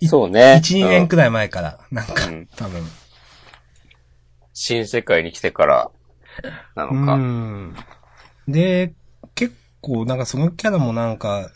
[0.00, 0.60] いそうね。
[0.64, 1.26] 1、2年くらい。
[1.26, 2.82] らい前から、なんかうん、多分。
[4.52, 5.90] 新世界に来てから、
[6.74, 7.14] なのか。
[7.14, 7.76] うん。
[8.48, 8.94] で、
[9.34, 11.50] 結構なんかそのキャラもなんか、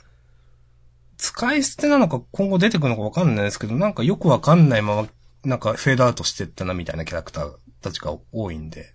[1.16, 5.08] 使い捨てなのか今後出てくるのかわかんないですけど、なんかよくわかんないまま、
[5.44, 8.92] なんかフェードアウトしてったなみたいなキャラクターたちが多いんで、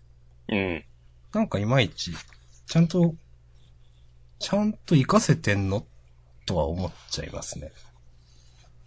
[0.49, 0.83] うん。
[1.33, 2.11] なんかいまいち、
[2.67, 3.15] ちゃんと、
[4.39, 5.85] ちゃんと活かせてんの
[6.45, 7.71] とは思っちゃいますね。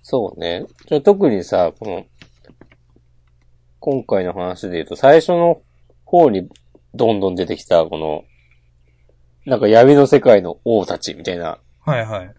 [0.03, 0.65] そうね。
[0.87, 2.07] ちょ特にさ、この、
[3.79, 5.63] 今回の話で言うと、最初の
[6.05, 6.49] 方に
[6.95, 8.25] どんどん出てきた、この、
[9.47, 11.59] なんか闇の世界の王たちみたいな。
[11.81, 12.35] はいはい。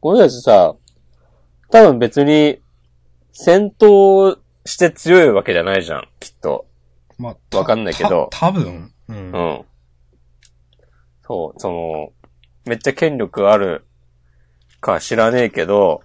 [0.00, 0.74] この人たちさ、
[1.70, 2.60] 多分別に
[3.32, 6.66] 戦闘して強いわけじゃないじゃん、きっと。
[7.18, 8.92] まあ、たわかんないけどた多分。
[9.08, 9.16] うん。
[9.16, 9.64] うん。
[11.26, 12.12] そう、その、
[12.64, 13.84] めっちゃ権力ある
[14.80, 16.02] か知らねえけど、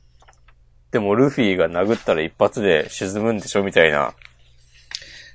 [0.91, 4.13] でもルフィが殴ったら一発で沈むんでしょみたいな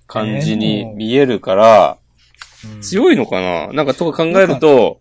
[0.06, 2.07] 感じにも見えるから、うん
[2.80, 3.72] 強いのかな？
[3.72, 5.00] なんかとか考えると、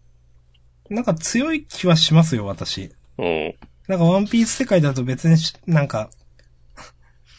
[0.89, 2.91] なんか強い気はしますよ、私。
[3.17, 3.55] うん。
[3.87, 6.09] なんかワンピース世界だと別にし、なんか、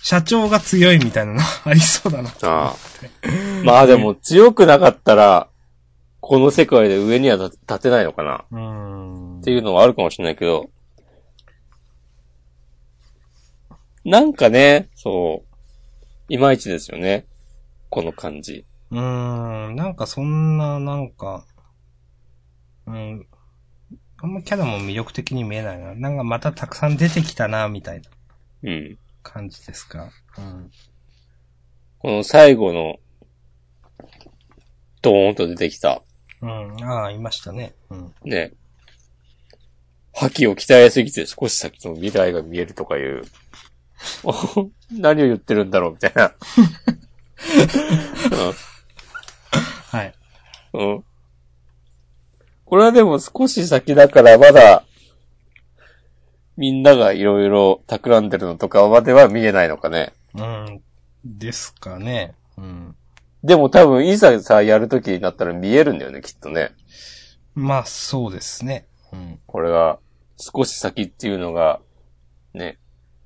[0.02, 2.30] 社長が強いみたいなの ありそうだな。
[2.42, 2.76] ああ。
[3.64, 5.48] まあでも強くなかったら、
[6.20, 8.44] この世界で上には立立てないのかな？
[8.50, 9.40] うーん。
[9.40, 10.70] っていうのはあるかもしれないけど、
[14.04, 15.44] なんかね、そ
[16.28, 17.26] う、いまいちですよね。
[17.90, 18.64] この感じ。
[18.90, 21.44] うーん、なんかそんな、なんか、
[22.86, 23.26] うん、
[24.22, 25.94] あんまキャラも魅力的に見えないな。
[25.94, 28.10] なんかまたたくさん出てきたな、みたいな
[28.64, 28.98] うん。
[29.22, 30.10] 感じですか？
[30.38, 30.70] うん。
[31.98, 32.96] この最後の、
[35.02, 36.02] ドーンと出てきた、
[36.40, 37.74] うん、ああ、いましたね。
[37.90, 38.14] うん。
[38.24, 38.52] ね。
[40.14, 43.22] 覇気を鍛えすぎて少し先の未来が見えるとかいう、
[44.90, 46.22] 何を言ってるんだろうみたいな。
[46.22, 46.34] は
[48.54, 48.67] い。
[50.72, 50.90] うん。
[50.90, 51.04] うん。
[52.64, 54.84] これはでも少し先だからまだ、
[56.56, 60.12] みんながいろいろ企んでるのとかまでは見えないのかね。
[60.34, 60.82] うん。
[61.24, 62.34] ですかね。
[62.56, 62.96] うん。
[63.44, 66.72] でも多分いざさ、やるときになったら見えるんだよね、きっとね。
[67.54, 68.86] まあ、そうですね。
[69.12, 69.38] うん。
[69.46, 69.98] これが
[70.36, 71.80] 少し先っていうのが、
[72.54, 72.78] ね、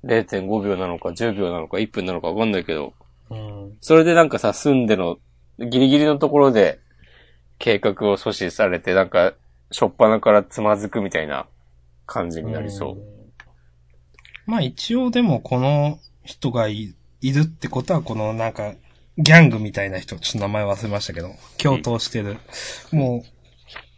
[0.03, 2.93] 0.5秒なのか10秒なのか1分なのかわかんないけど、
[3.29, 3.77] うん。
[3.81, 5.17] それでなんかさ、住んでの、
[5.59, 6.79] ギリギリのところで
[7.59, 9.33] 計画を阻止されて、なんか、
[9.71, 11.47] しょっぱなからつまずくみたいな
[12.05, 12.97] 感じになりそう。
[14.45, 18.73] まあ一応でもこの人がいいるってことはこのなんか
[19.17, 22.37] ギャングみたいな人、ちょっと名前忘れましたけど、共闘してる。
[22.91, 23.23] も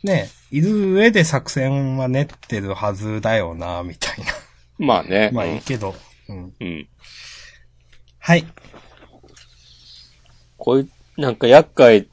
[0.04, 4.26] う、ね、いる上で作戦は練ってるはずだよな、みたいな。
[4.78, 5.32] まあね。
[5.34, 5.96] まあいいけど。
[6.28, 6.38] うん。
[6.38, 6.54] うん。
[6.60, 6.88] うん。
[8.20, 8.46] はい。
[10.58, 12.08] こい、なんか厄介だ、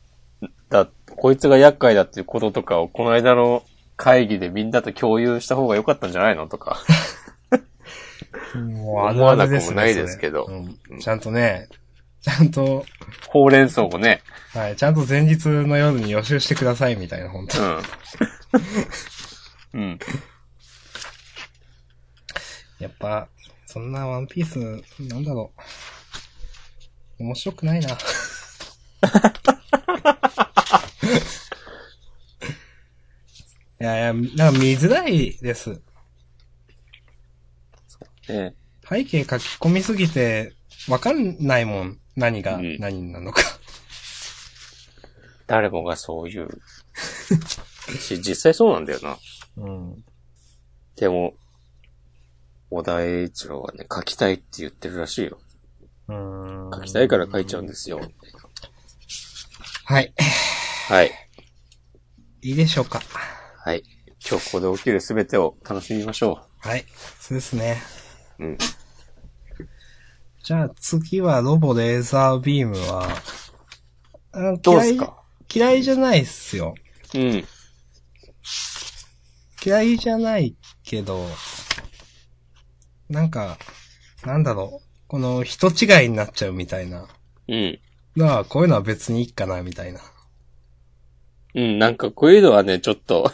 [1.22, 3.62] こいつが厄介だっていうこととかをこの間の
[3.96, 6.82] 会議でみんなと共有した方が良かったんじゃないのとか。
[8.58, 10.50] もう思わなくもないですけど
[11.00, 11.68] ちゃんとね、
[12.22, 12.84] ちゃんと、
[13.28, 14.20] ほうれん草をね。
[14.52, 17.84] はい、ちゃんと前日の夜に予習してください、みたいな、本当うん。
[19.74, 19.96] うん。
[22.80, 23.28] やっぱ、
[23.66, 24.58] そんなワンピース、
[25.04, 25.52] なんだろ
[27.20, 27.22] う。
[27.22, 27.96] 面白くないな。
[31.12, 31.14] い
[33.82, 35.80] やいや、なんか見づらいです。
[38.28, 38.54] ね
[38.88, 40.54] 背景書き込みすぎて、
[40.88, 41.98] わかんないもん。
[42.14, 43.42] 何がうん何なのか。
[45.46, 46.48] 誰もがそういう。
[47.98, 49.16] し、実際そうなんだよな。
[49.56, 50.04] うん。
[50.96, 51.34] でも、
[52.70, 55.38] 小田栄一郎はね、書きたいって言ってるらしいよ。
[56.08, 56.70] うーん。
[56.72, 58.00] 書きたいから書いちゃうんですよ。
[59.84, 60.14] はい。
[60.88, 61.10] はい。
[62.42, 63.02] いいでしょうか。
[63.64, 63.84] はい。
[64.28, 66.84] 今日ここで起きるすべてを楽しみましょはい。
[67.20, 67.80] そうですね。
[68.40, 68.44] う。
[68.44, 68.58] うん。
[70.42, 73.06] じゃあ次はロボレーザービームは、
[74.32, 75.22] あの嫌いどうすか？
[75.54, 76.74] 嫌いじゃないっすよ。
[77.14, 77.44] うん。
[79.64, 81.24] 嫌いじゃないけど、
[83.08, 83.58] なんか、
[84.24, 84.86] なんだろう。
[85.06, 87.06] この人違いになっちゃうみたいな。
[87.46, 87.78] うん。
[88.16, 90.00] のは、こういうのは別にいいかな、みたいな。
[91.54, 93.30] うん、なんかこういうのはね、ちょっと。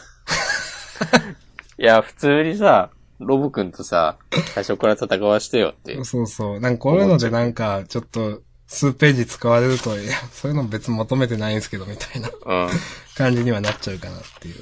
[1.78, 2.90] いや、普通にさ、
[3.20, 4.16] ロボくんとさ、
[4.54, 6.02] 最初から戦わしてよって。
[6.04, 6.60] そうそう。
[6.60, 12.68] なんかこういうのでなんか、ちょっと、数ページ使われると、いや、そういうの別に求めてないんですけど、みたいなうん。
[13.16, 14.54] 感じにはなっちゃうかなっていう。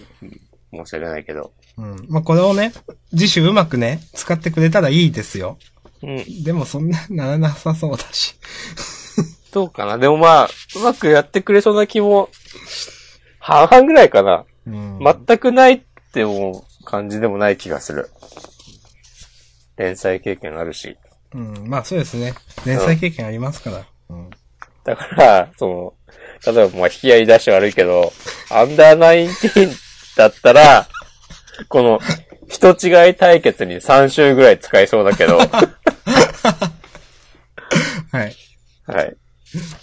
[0.72, 1.52] 申し訳ないけど。
[1.76, 2.06] うん。
[2.08, 2.72] まあ、これをね、
[3.10, 5.58] 次週うまくね、使ってくれたらいいですよ。
[6.02, 6.44] うん。
[6.44, 8.36] でもそんな、ならなさそうだし。
[9.52, 12.28] どうかなでもまあ、うまくやってくれそうな気も、
[13.40, 14.44] 半々ぐらいかな。
[14.66, 15.00] うん。
[15.26, 15.84] 全くない
[16.16, 18.08] ってもう感じでもない気がする。
[19.76, 20.96] 連載経験あるし。
[21.34, 21.68] うん。
[21.68, 22.32] まあそうですね。
[22.64, 23.86] 連載経験ありますから。
[24.08, 24.30] うん。
[24.84, 25.94] だから、そ
[26.46, 28.14] の、例えばまあ引き合い出し悪いけど、
[28.50, 29.74] アンダーナインティーン
[30.16, 30.88] だったら、
[31.68, 32.00] この、
[32.48, 35.46] 人違い対決に3週ぐらい使いそうだけど、は
[38.12, 38.30] はい。
[38.30, 38.34] い。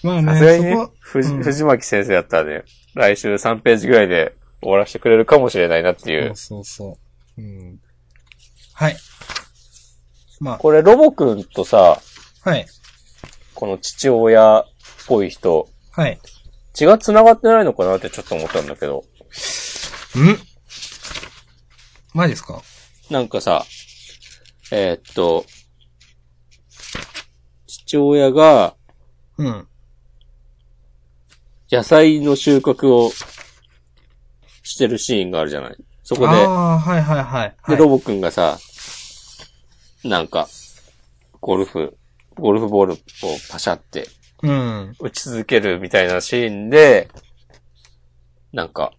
[0.02, 2.64] まあさすがにね、藤うん藤巻先生だったらね、
[2.96, 4.34] 来週3ページぐらいで
[4.64, 6.36] 終わらせてくれるかもしれないなっていそうう。
[6.36, 6.98] そうそ
[7.38, 7.42] う。
[7.42, 7.80] うん。
[8.74, 8.98] はい。
[10.40, 12.02] まこれ、ロボくんとさ、
[12.46, 12.66] あ、はい。
[13.54, 14.66] この父親っ
[15.08, 16.20] ぽい人、はい。
[16.74, 19.06] 血が繋がってないのかなってちょっと思ったんだけど。
[20.18, 20.38] ん？
[22.14, 22.62] マジですか？
[23.10, 23.66] なんかさ、
[24.72, 25.46] えーっと、
[27.68, 28.76] 父親が
[29.38, 29.68] うん。
[31.72, 33.12] 野菜の収穫を
[34.74, 35.76] してるシーンがあるじゃない。
[36.02, 37.50] そこで、ああ、はいはいはい。
[37.50, 38.58] で、はいロボくんがさ、
[40.04, 40.50] なんか、
[41.40, 41.96] ゴルフ、
[42.36, 42.98] ゴルフボールを
[43.52, 44.08] パシャって
[44.42, 44.96] うん。
[45.00, 47.08] 打ち続けるみたいなシーンで、
[48.52, 48.94] なんか、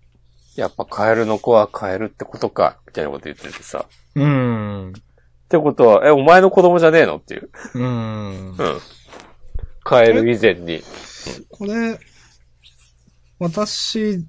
[0.55, 3.87] やっぱカエルの子はカエルってことか、みたいなこと言っててさ。
[4.15, 4.91] うん。
[4.91, 4.93] っ
[5.49, 7.51] てことは、え、お前の子供じゃねえのっていう。
[7.75, 8.53] うんう。
[8.53, 8.81] ん。
[9.83, 10.83] カエル以前に。
[11.51, 11.99] これ、
[13.41, 14.25] 私、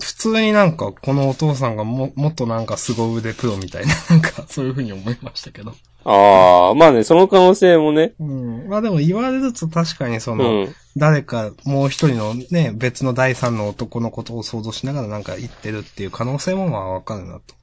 [0.00, 5.74] 普通になんかこのお父さんがも、もっとなんか凄腕プロみたいな、 なんかそういう風に思いましたけど。
[6.04, 8.14] ああ、まあね、その可能性もね。
[8.18, 8.68] うん。
[8.68, 10.74] まあでも言われると確かにそうの、ん。
[10.96, 17.54] 誰かもう一人のね、別の第三の男のことを想像しながらなんか言ってるっていう可能性もまあわかるなと。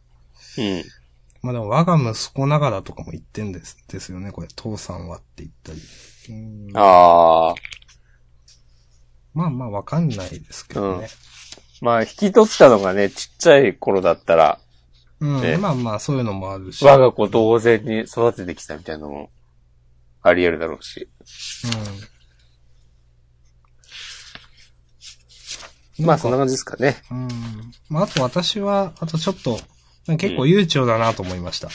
[0.57, 0.83] うん。
[1.41, 4.47] まあでも我が息子ながらとかも言ってんです、ですよね、これ。
[4.55, 5.79] 父さんはって言ったり。
[6.29, 7.55] うんああ。
[9.33, 11.07] まあまあわかんないですけどね。
[11.81, 14.59] まあ、引き取ったのがね、ちっちゃい頃だったら、
[15.19, 15.41] うん。
[15.41, 16.83] ねまあまあそういうのもあるし。
[16.83, 19.29] 我が子同然に育ててきたみたいなのも、
[20.21, 21.07] あり得るだろうし。
[25.99, 26.05] うん。
[26.05, 26.97] まあ、そんなな感じですかね。
[27.09, 27.27] うん。
[27.89, 29.59] まああと私は、あとちょっと、
[30.17, 31.69] 結構悠長だなと思いました。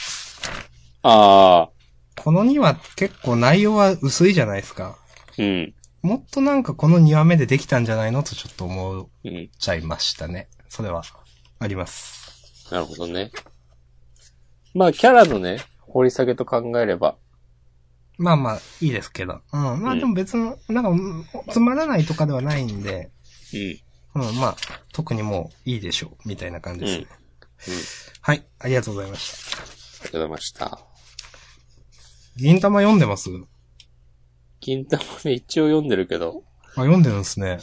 [1.02, 1.68] ああ。
[2.16, 4.98] この2話結構内容は薄いじゃないですか。
[5.38, 5.74] うん。
[6.02, 9.50] もっとなんかこの2話目でできたんじゃないのとちょっと思っうん。
[9.58, 10.48] ちゃいましたね。
[10.68, 11.02] それは、
[11.58, 12.72] あります。
[12.72, 13.30] なるほどね。
[14.74, 17.16] まあ、キャラのね、掘り下げと考えれば。
[18.18, 19.40] まあまあ、いいですけど。
[19.52, 19.82] うん。
[19.82, 23.10] まあでも別の、なんかうん、つまらないとかではないんで、
[24.14, 24.22] うん。
[24.22, 24.56] うん、まあ、
[24.92, 27.06] 特にもういいでしょう、みたいな感じですね。
[27.68, 27.74] うん。
[28.22, 29.58] はい、ありがとうございました。
[29.58, 29.72] ありが
[30.04, 30.78] とうございました。
[32.36, 33.28] 銀玉読んでます？
[34.60, 36.42] 金玉ね、一応読んでるけど。
[36.76, 37.58] あ、読んでるんですね。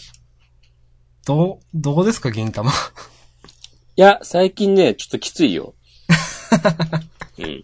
[1.26, 2.72] どう、どうですか、銀玉？
[3.96, 5.76] いや、最近ね、ちょっときついよ。
[7.40, 7.64] うん。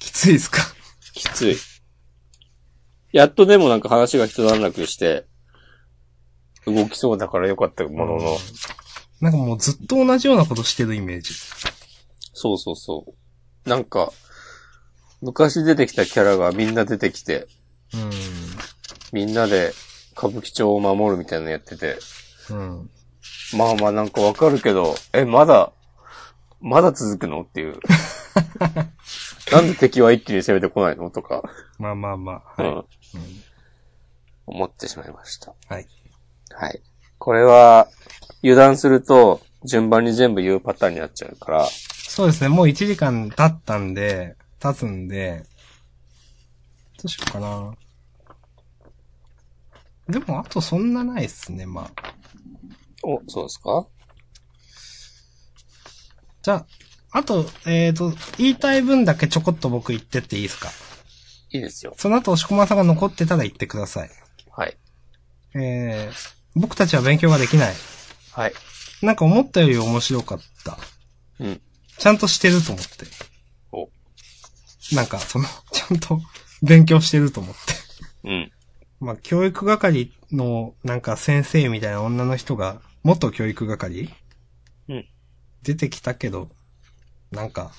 [0.00, 0.58] きついですか？
[1.14, 1.56] きつい。
[3.12, 5.26] やっとでもなんか話が一段落して、
[6.66, 8.38] 動きそうだからよかったものの。
[9.20, 11.32] なんかもうずっと同じようなことしてるイメージ。
[12.32, 13.04] そうそうそ
[13.66, 13.68] う。
[13.68, 14.12] なんか、
[15.24, 17.46] 昔出てきたキャラがみんな出てきて、
[17.94, 18.10] うん。
[19.10, 19.72] みんなで
[20.14, 21.96] 歌舞伎町を守るみたいなのやってて、
[22.50, 22.90] うん。
[23.56, 25.72] まあまあなんかわかるけど、え、まだ、
[26.60, 27.40] まだ続くの？
[27.40, 27.80] っていう。
[29.50, 31.10] なんで敵は一気に攻めてこないの？
[31.10, 31.42] とか、
[31.78, 32.72] まあまあまあ、はい。
[32.72, 32.84] うん、
[34.46, 35.54] 思ってしまいました。
[35.68, 35.86] はい。
[36.50, 36.82] はい。
[37.18, 37.88] これは、
[38.42, 45.44] 油断すると、順番に全部言うパターンになっちゃうから、そうですね、もう1時間経ったんで、経つんで、
[46.96, 47.74] どうしようかな。
[50.08, 52.14] でも、あとそんなないっすね、まあ。
[53.02, 53.86] お、そうですか？
[56.40, 56.66] じゃあ、
[57.18, 60.70] あと、えっ、と、言いたい分だけちょこっと僕言ってっていいですか？
[61.50, 61.94] いいですよ。
[61.98, 64.10] その後、押し込まさんが残ってたら言ってください。
[64.50, 64.78] はい。
[65.54, 66.14] えー、
[66.54, 67.74] 僕たちは勉強ができない。
[68.32, 68.54] はい。
[69.02, 70.78] なんか思ったより面白かった。
[71.38, 71.60] うん。
[71.98, 73.04] ちゃんとしてると思って。
[74.92, 74.96] お。
[74.96, 76.20] なんか、その、 ちゃんと
[76.62, 77.60] 勉強してると思って。
[78.28, 78.52] うん。
[79.00, 84.14] まあ、教育係の、なんか先生みたいな女の人が、元教育係
[84.88, 85.08] うん。
[85.62, 86.50] 出てきたけど、
[87.30, 87.72] なんか、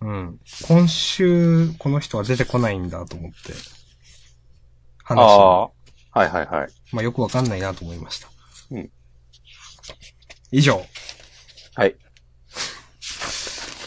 [0.00, 0.40] うん。
[0.66, 3.52] 今週、この人は出てこないんだと思って。
[5.04, 5.62] あ話あ。
[6.18, 6.68] はいはいはい。
[6.92, 8.28] まあ、よくわかんないなと思いました。
[8.70, 8.90] うん。
[10.50, 10.84] 以上。
[11.74, 11.96] はい。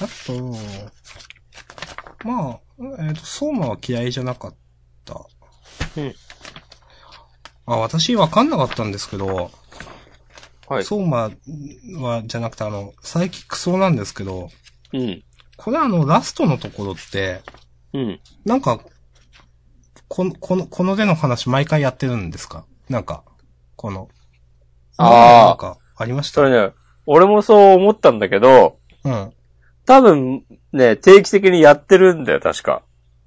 [0.01, 0.55] あと、
[2.23, 2.59] まあ、
[2.99, 4.55] えっ、と、相馬は嫌いじゃなかっ
[5.05, 5.25] た。
[5.97, 6.13] うん。
[7.65, 9.51] あ、私わかんなかったんですけど、
[10.67, 10.83] はい。
[10.83, 11.31] 相馬
[11.99, 14.49] は、じゃなくてあの、サイキックソなんですけど、
[14.93, 15.23] うん。
[15.57, 17.41] これあの、ラストのところって、
[17.93, 18.19] うん。
[18.45, 18.79] なんか、
[20.07, 22.65] この、この、この手の話毎回やってるんですか？
[22.89, 23.23] なんか、
[23.75, 24.09] この。
[24.97, 26.35] あーなんか、ありました？
[26.35, 26.73] それね、
[27.05, 29.33] 俺もそう思ったんだけど、うん。
[29.91, 32.81] 多分ね、定期的にやってるんだよ、確か。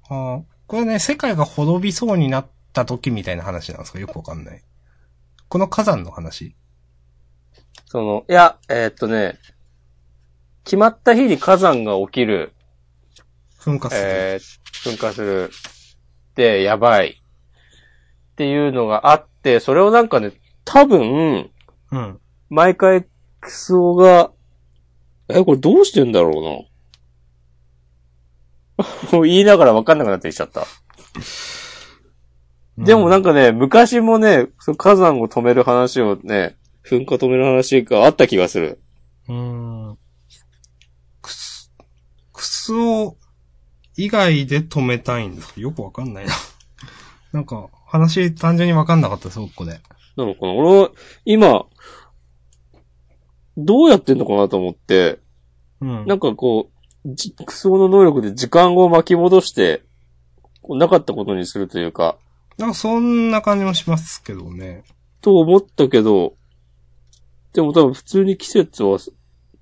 [0.09, 3.99] あーこれね、世界が滅びそうになった時みたいな話なんですか？
[3.99, 4.63] よくわかんない。
[5.47, 6.55] この火山の話
[7.85, 9.37] その、いや、えーっとね、
[10.63, 12.53] 決まった日に火山が起きる、
[13.59, 14.01] 噴火する。
[14.03, 15.51] えー、噴火する。
[16.33, 17.21] で、やばい。
[18.31, 20.31] っていうのがあって、それをなんかね、
[20.63, 21.51] 多分、
[21.91, 22.19] うん。
[22.49, 23.05] 毎回
[23.39, 24.31] クソが、
[25.27, 26.67] え、これどうしてんだろ
[28.77, 28.85] うな。
[29.11, 30.65] もう言いながら分かんなくなってきちゃった。
[32.77, 38.79] でもなんかね、昔もね、その火山を止める話をね、噴火止める話があった気がする。
[39.29, 39.97] うーん。
[41.21, 41.71] くす、
[42.33, 43.17] くそ
[43.95, 46.33] 以外で止めたいんですかよくわかんないな。
[47.31, 49.79] なんか、話単純にわかんなかったです、ここで。
[50.17, 50.89] なのかな俺は、
[51.23, 51.65] 今、
[53.57, 55.19] どうやってんのかなと思って、
[55.81, 56.05] うん。
[56.05, 59.83] なんかこう、じクソの能力で時間を巻き戻して、
[60.61, 62.17] こうなかったことにするというか、
[62.57, 64.83] なんかそんな感じもしますけどね。
[65.21, 66.35] と思ったけど、
[67.53, 68.97] でも多分普通に季節は、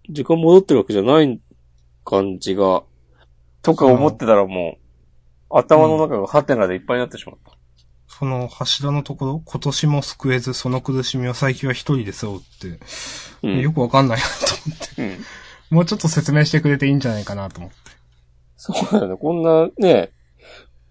[0.10, 1.40] 時間戻ってるわけじゃない
[2.06, 2.84] 感じが、
[3.62, 4.78] とか思ってたらも
[5.52, 7.53] う、頭の中がハテナでいっぱいになってしまった。
[8.20, 12.80] その柱のところ、今年も救えずその苦しみを最近は一人で背負って、
[13.42, 13.60] うん。
[13.60, 14.30] よくわかんないなと
[14.66, 15.02] 思って。
[15.02, 15.06] う
[15.74, 15.78] ん。
[15.78, 17.76] もうちょっと説明してくれていいんじゃないかなと思って。
[18.56, 19.18] そうだよね。
[19.18, 20.12] こんなね、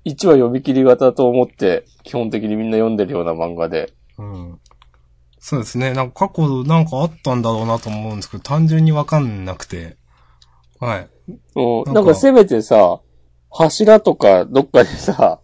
[0.04, 3.92] 1話読み切り型と思って、基本的にみんな読んでるような漫画で。
[4.18, 4.58] うん。
[5.38, 5.92] そうですね。
[5.92, 9.96] なんか過去なんかあったんだろうなと思うんですけど、単純にわかんなくて。
[10.80, 11.08] はい。
[11.54, 11.94] うん。
[11.94, 13.00] なんかせめてさ、
[13.48, 15.41] 柱とかどっかでさ、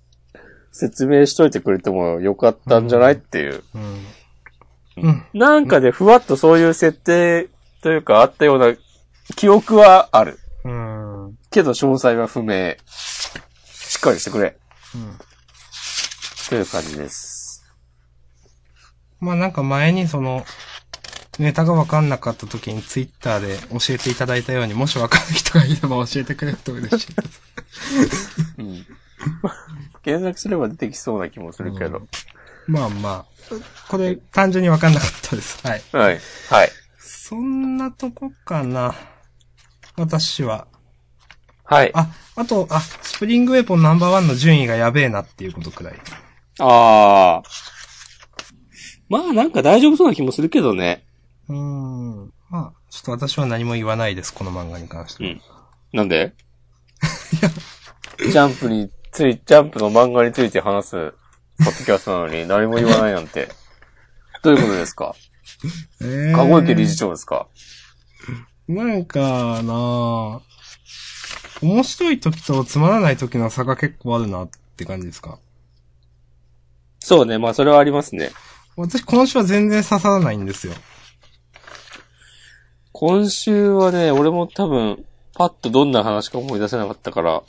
[0.73, 3.63] 説明しといてくれてもよかったんじゃないっていう。
[3.75, 4.05] うん。
[5.03, 5.25] うん。
[5.35, 7.49] なんかでふわっとそういう設定
[7.83, 8.75] というかあったような
[9.37, 10.39] 記憶はある。
[10.65, 10.99] うん。
[11.29, 11.39] うん。
[11.51, 12.77] けど詳細は不明。
[12.87, 14.57] しっかりしてくれ。
[16.49, 17.65] という感じです。
[19.21, 20.45] まあなんか前にその、
[21.39, 27.43] ネタがわかんなかった時にツイッターで教えていただいたように、もしわかる人がいれば教えてくれると嬉しいです。
[28.59, 28.87] うん。
[30.09, 32.01] 検索すれば出てきそうな気もするけど。
[32.67, 33.27] まあまあ、
[33.91, 35.67] これ単純にわかんなかったです。
[35.67, 35.83] はい。
[35.93, 36.21] はい。
[36.49, 36.71] はい。
[36.99, 38.95] そんなとこかな。
[39.97, 40.67] 私は。
[41.65, 41.91] はい。
[41.93, 45.95] あ、あと、あ、スプリングウェポンナンバーワンの順位がやべえなっていうことくらい。
[46.61, 47.49] ああ。
[49.11, 51.05] まあなんか大丈夫そうな気もするけどね。
[51.51, 52.33] うーん。
[52.49, 55.31] まあ、ちょっと私は何も言わないです、この漫画に関しては。
[55.31, 55.41] うん。
[55.93, 56.35] なんで？
[58.19, 61.15] ジャンプについ、ジャンプの漫画について話す、
[61.59, 63.49] ポッドキャストなのに 何も言わないなんて。
[64.43, 65.15] どういうことですか？
[66.01, 67.49] えー籠池理事長ですか？
[68.69, 69.21] なんか
[69.63, 70.41] なぁ
[71.63, 75.39] 面白い時とつまらない時の差が結構あるなって感じですか？
[77.01, 77.39] そうね。
[77.39, 78.31] まあそれはありますね。
[78.77, 80.75] 私今週は全然刺さらないんですよ。
[82.93, 85.05] 今週はね、俺も多分、
[85.35, 87.43] パッとどんな話か思い出せなかったから。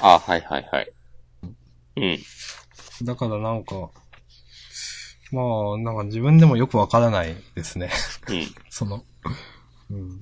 [0.00, 0.92] あ、はいはいはい。
[1.96, 2.18] うん。
[3.06, 3.90] だからなんか、
[5.32, 7.90] まあ、なんか自分でもよくわからないですね。
[8.28, 8.46] うん。
[8.70, 9.04] その、
[9.90, 10.20] うん。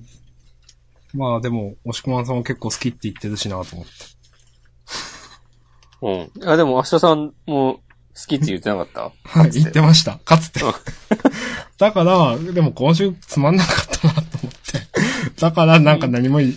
[1.13, 3.93] まあでも、押し込まんさんも結構好きって言ってるしなと思って。
[6.01, 6.49] うん。
[6.49, 7.81] あ、でも、明日さんも好
[8.27, 9.11] きって言ってなかった？
[9.39, 10.17] はい、言ってました。
[10.17, 10.73] かつてうん。
[11.77, 15.39] だから、でも今週つまんなかったなと思って。
[15.39, 16.51] だからなんか何もよ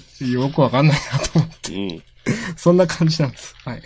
[0.55, 1.75] くわかんないなと思って。
[1.75, 2.03] うん。
[2.57, 3.55] そんな感じなんです。
[3.65, 3.83] はい。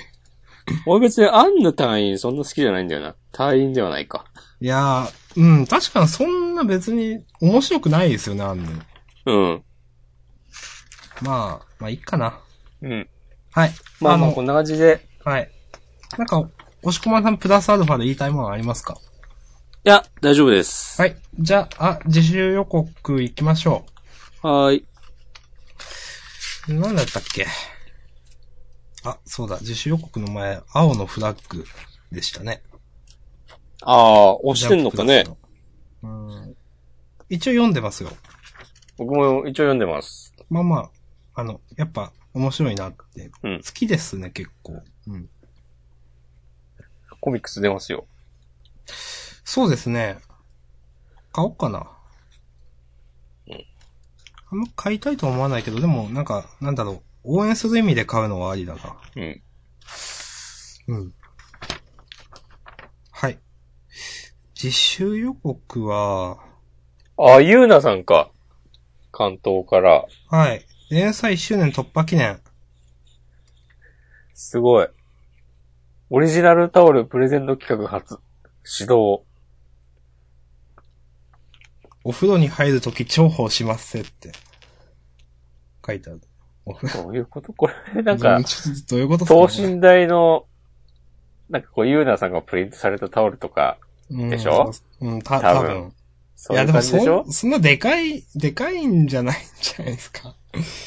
[0.86, 3.14] 俺別にアンヌ隊員そんな好きじゃないんだよな。
[3.32, 4.24] 隊員ではないか。
[4.60, 8.70] いやー、うん、確かにそんな別に面白くないですよね、あんね。
[9.26, 9.64] うん。
[11.22, 12.40] まあ、まあいいかな。
[12.82, 13.08] うん。
[13.52, 13.70] はい。
[13.70, 15.06] のまあまあこんな感じで。
[15.24, 15.50] はい。
[16.16, 16.38] なんか、
[16.82, 18.98] 押し込まんさんプラスアルファで言いたいものありますか？
[19.84, 21.00] いや、大丈夫です。
[21.00, 21.16] はい。
[21.38, 23.84] じゃあ、あ、自習予告行きましょ
[24.42, 24.86] はーい。
[26.68, 26.74] う。
[26.74, 27.46] 何だったっけ？
[29.04, 31.64] あ、そうだ、自習予告の前、青のフラッグ
[32.10, 32.62] でしたね。
[33.82, 35.24] ああ、押してんのかね？
[36.02, 36.56] うん。
[37.28, 38.10] 一応読んでますよ。
[38.96, 40.34] 僕も一応読んでます。
[40.48, 40.90] まあま
[41.34, 43.30] あ、あの、やっぱ面白いなって。
[43.42, 44.82] うん好きですね、結構。
[45.06, 45.28] うん。
[47.20, 48.06] コミックス出ますよ。
[49.44, 50.18] そうですね。
[51.32, 51.90] 買おうかな。
[54.50, 57.02] あんま買いたいとは思わないけど、でもなんか、なんだろう。
[57.24, 58.96] 応援する意味で買うのはありだな。
[59.16, 59.42] うん。
[60.88, 61.14] うん。
[63.10, 63.38] はい。
[64.54, 66.38] 実習予告は、
[67.16, 68.30] あ、ゆうなさんか。
[69.12, 70.04] 関東から。
[70.28, 70.66] はい。
[70.90, 72.40] 連載1周年突破記念。
[74.34, 74.88] すごい。
[76.10, 78.18] オリジナルタオルプレゼント企画初。
[78.64, 79.24] 始動。
[82.02, 84.32] お風呂に入るとき重宝しますって。
[85.86, 86.20] 書いてある。
[86.66, 87.52] どういうこと？
[87.52, 88.40] これ、なんか、
[88.88, 89.26] どういうこと？
[89.26, 90.46] 等身大の、
[91.50, 93.78] なんかこう、ゆうなさんがプリントされたタオルとか、
[94.10, 94.72] うんでしょ？
[95.00, 95.92] うん、た、多分
[96.50, 97.24] いや、でも感じでしょ？
[97.26, 100.34] そ、そんなでかい、でかいんじゃないんじゃないですか。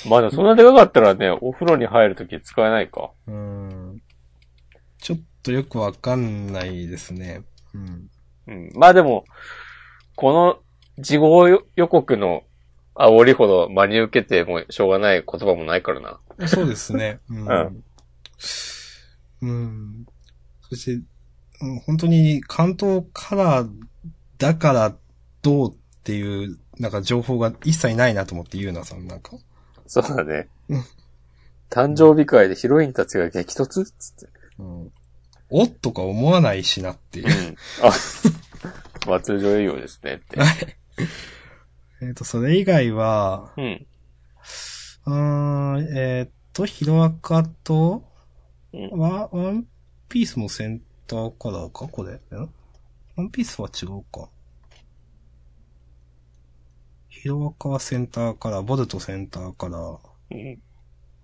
[0.09, 3.11] まあでもそんなでかかったらね、お風呂に入るとき使えないか。
[3.27, 4.01] うん。
[4.99, 7.43] ちょっとよくわかんないですね。
[7.73, 8.09] うん。
[8.47, 8.71] うん。
[8.75, 9.25] まあでも、
[10.15, 10.59] この、
[10.99, 12.41] 事後予告の
[12.97, 16.47] 煽りほど真に受けてもしょうがない言葉もないからな。
[16.47, 17.19] そうですね。
[17.29, 17.47] うん。
[17.47, 17.83] うん
[19.41, 20.05] うん。
[20.69, 20.91] そして、
[21.61, 23.69] うん本当に関東カラー
[24.37, 24.95] だから
[25.41, 29.31] どうっていう、なんか情報が一切ないなと思って、ゆうなさんなんか。
[29.87, 30.83] そうだねうん。
[31.69, 34.27] 誕生日会でヒロインたちが激突つって。
[34.59, 34.91] うん。
[35.49, 37.51] おっとか思わないしなっていうう。
[37.51, 37.55] ん。
[37.83, 37.91] あ、
[39.07, 40.37] まあ通常営業ですねって。
[42.01, 43.87] えっと、それ以外は、うん。
[45.05, 48.03] うーん、えっと、ヒロアカと、
[48.73, 49.65] うんワワン
[50.09, 52.13] ピースもセンターカラーかこれ？
[52.13, 52.19] ん
[53.15, 54.29] ワンピースは違うか。
[57.09, 59.99] ヒロアカはセンターカラー、ボルトセンターカラー。
[60.31, 60.61] うん。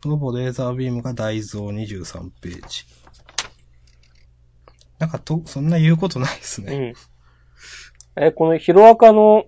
[0.05, 2.86] ロボレーザービームが大蔵23ページ。
[4.99, 6.95] なんかと、そんな言うことないですね。
[8.17, 8.24] うん。
[8.24, 9.45] え、このヒロアカの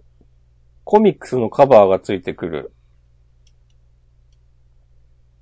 [0.85, 2.71] コミックスのカバーがついてくる。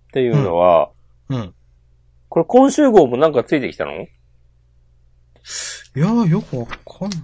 [0.07, 0.89] っていうのは、
[1.29, 1.53] うん。
[2.29, 3.91] これ今週号もなんかついてきたの？
[3.91, 4.07] い
[5.95, 6.73] やー、よくわか
[7.05, 7.19] んない。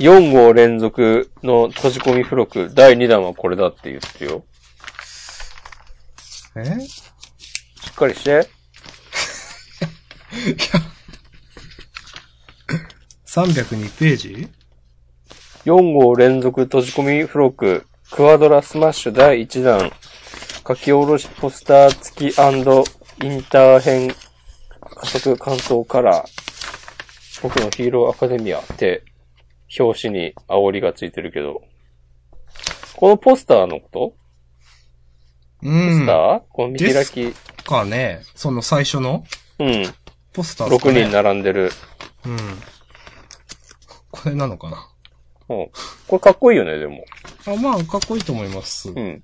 [0.00, 4.44] ?4 号連続の閉じ込み付録、第2弾はこれだって言ってよ。
[6.56, 6.80] え？
[6.80, 7.02] し
[7.90, 8.48] っかりして。
[13.26, 14.48] 302ページ？
[15.66, 19.90] 4号連続閉じ込み付録、クワドラスマッシュ第1弾、
[20.64, 22.36] 描き下ろしポスター付き
[23.26, 24.14] インターン編
[24.80, 29.02] 加速巻頭カラー、僕のヒーローアカデミアって、
[29.76, 31.62] 表紙に煽りがついてるけど、
[32.94, 34.14] このポスターのこと？
[35.62, 36.06] うポスん。
[36.06, 36.12] タ。
[36.12, 39.24] ー、この見開き、かね、その最初の？
[39.58, 39.84] うん、
[40.32, 41.72] ポスターですか6ね人並んでる。
[42.24, 42.36] うん。
[44.12, 44.88] これなのかな？
[45.48, 45.70] うん。
[46.08, 47.04] これかっこいいよね、でも。
[47.46, 48.90] あ、まあ、かっこいいと思います。
[48.90, 49.22] うん。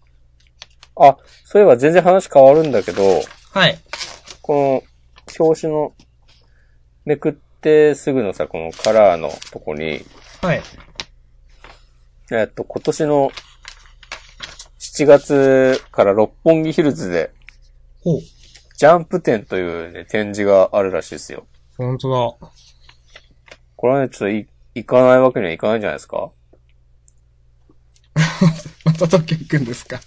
[0.96, 3.02] あ、そういえば全然話変わるんだけど、
[3.50, 3.78] はい。
[4.40, 4.82] こ
[5.38, 5.94] の、表紙の、
[7.04, 10.04] めくってすぐのさ、このカラーのとこに、
[10.42, 10.62] はい。
[12.30, 13.30] えっと、今年の
[14.78, 17.32] 7月から六本木ヒルズで、
[18.02, 18.20] ほう。
[18.76, 21.46] ジャンプ展というね、展示があるらしいですよ。
[21.76, 22.48] ほんとだ。
[23.76, 26.30] これはね、ちょっとい行かないわけにはいかないんじゃないですか
[28.84, 30.00] また東京行くんですか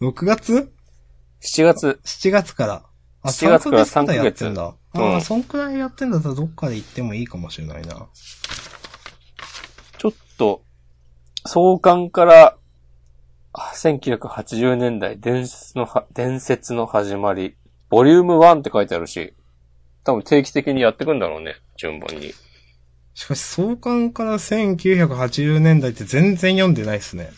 [0.00, 0.72] ?6 月
[1.40, 2.82] ？7月、?7 月から。
[3.22, 4.66] あ、7月から3ヶ月やってんだ。
[4.66, 8.08] うんああ、そんくらいやってんだったらどっかで行ってもいいかもしれないな。
[9.98, 10.62] ちょっと、
[11.44, 12.56] 創刊から、
[13.52, 17.56] あ1980年代伝説のは、伝説の始まり、
[17.88, 19.34] ボリューム1って書いてあるし、
[20.04, 22.32] 多分定期的にやってくんだろうね、順番に。
[23.16, 27.30] しかし、創刊から1980年代って全然読んでないですね。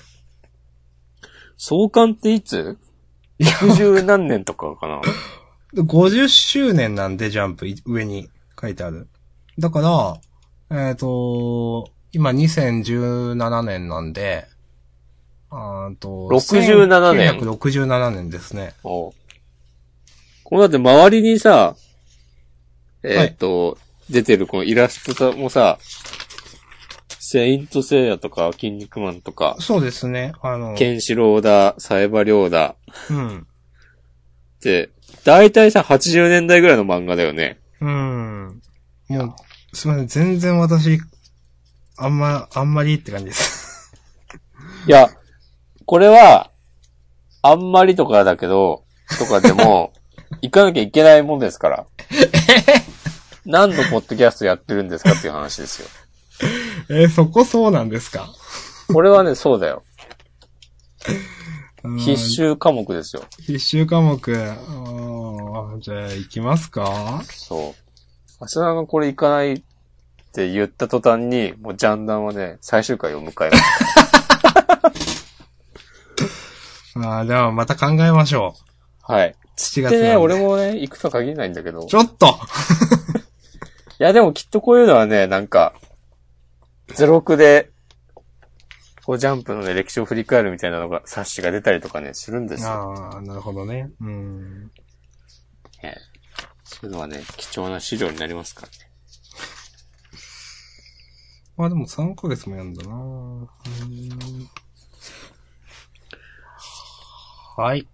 [1.57, 2.77] 創刊っていつ
[3.41, 5.01] ?60 何年とかかな
[5.75, 8.29] ？50周年なんで、ジャンプ、い上に
[8.61, 9.07] 書いてある。
[9.57, 10.21] だか
[10.69, 14.49] ら、えっ、と、今2017年なんで、
[15.49, 18.75] あーと、67年1967年ですね。
[18.83, 19.13] おう
[20.43, 21.77] このだって周りにさ、
[23.05, 23.79] えーっと、
[24.11, 25.79] 出てるこのイラストもさ、
[27.31, 30.33] セイントセイヤとか、筋肉マンとか、そうですね。
[30.41, 32.77] あの、ケンシロウだ、サエバリョウだ、
[33.11, 33.47] うん。
[34.59, 34.91] って、
[35.25, 37.59] だいたいさ、80年代ぐらいの漫画だよね。
[37.81, 38.63] うん。
[39.09, 40.07] もう、すみません。
[40.09, 41.01] 全然私、
[41.99, 43.93] あんま、あんまりって感じです。
[44.87, 45.11] いや、
[45.85, 46.51] これは、
[47.43, 48.85] あんまりとかだけど、
[49.19, 49.93] とかでも、
[50.41, 51.87] 行かなきゃいけないもんですから。
[53.47, 55.89] 何のポッドキャストやってるんですかっていう話ですよ。
[56.91, 58.29] えーそこそうなんですか？
[58.93, 59.83] これはね、そうだよ。
[61.85, 63.23] うん必修科目ですよ。
[63.41, 64.19] 必修科目。
[65.81, 67.23] じゃあ、行きますか？
[67.31, 67.75] そ
[68.41, 68.45] う。
[68.45, 69.63] 足田がこれ行かないっ
[70.33, 73.63] て言った途端に、もうジャンダンはね、最終回を迎えます。
[76.99, 78.55] あーでは、また考えましょ
[79.09, 79.13] う。
[79.13, 79.35] はい。
[79.57, 80.17] 7月なんでね、で。
[80.17, 81.85] 俺もね、行くとは限らないんだけど。
[81.87, 82.39] ちょっと
[84.01, 85.75] いや、でもきっとこういうのはね、なんか、
[86.95, 87.71] ゼロクで
[89.09, 92.69] こうジャンプのね、歴史を振り返るみたいなのが、冊子が出たりとかね、するんですよ。
[92.69, 93.91] ああ、なるほどね。
[94.03, 94.71] うん。
[95.83, 95.97] ええ
[96.63, 98.75] そういうのはね、貴重な資料になりますからね。
[101.57, 103.49] まあでも3ヶ月もやんだなうん。
[107.57, 107.89] はい。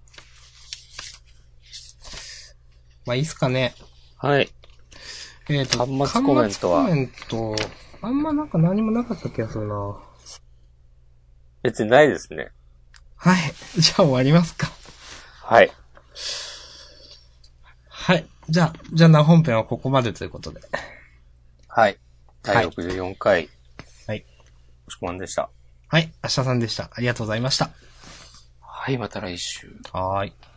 [3.06, 3.72] まあいいっすかね。
[4.16, 4.50] はい。
[5.48, 6.84] えっ、と、端末コメントは？
[6.86, 7.56] コメント、
[8.02, 9.96] あんまなんか何もなかった気がするな
[11.62, 12.50] 別にないですね。
[13.16, 13.52] はい。
[13.80, 14.70] じゃあ終わりますか。
[15.42, 15.70] はい。
[17.88, 18.26] はい。
[18.48, 20.60] じゃあ、じゃあな本編はここまでということで。
[21.68, 21.98] はい。
[22.42, 23.48] 第はい64回。
[24.06, 24.26] はい。
[24.86, 25.48] おしこまんでした。
[25.88, 26.12] はい。
[26.22, 26.90] 明日さんでした。
[26.92, 27.70] ありがとうございました。
[28.60, 29.74] はい、また来週。
[29.92, 30.53] はーい。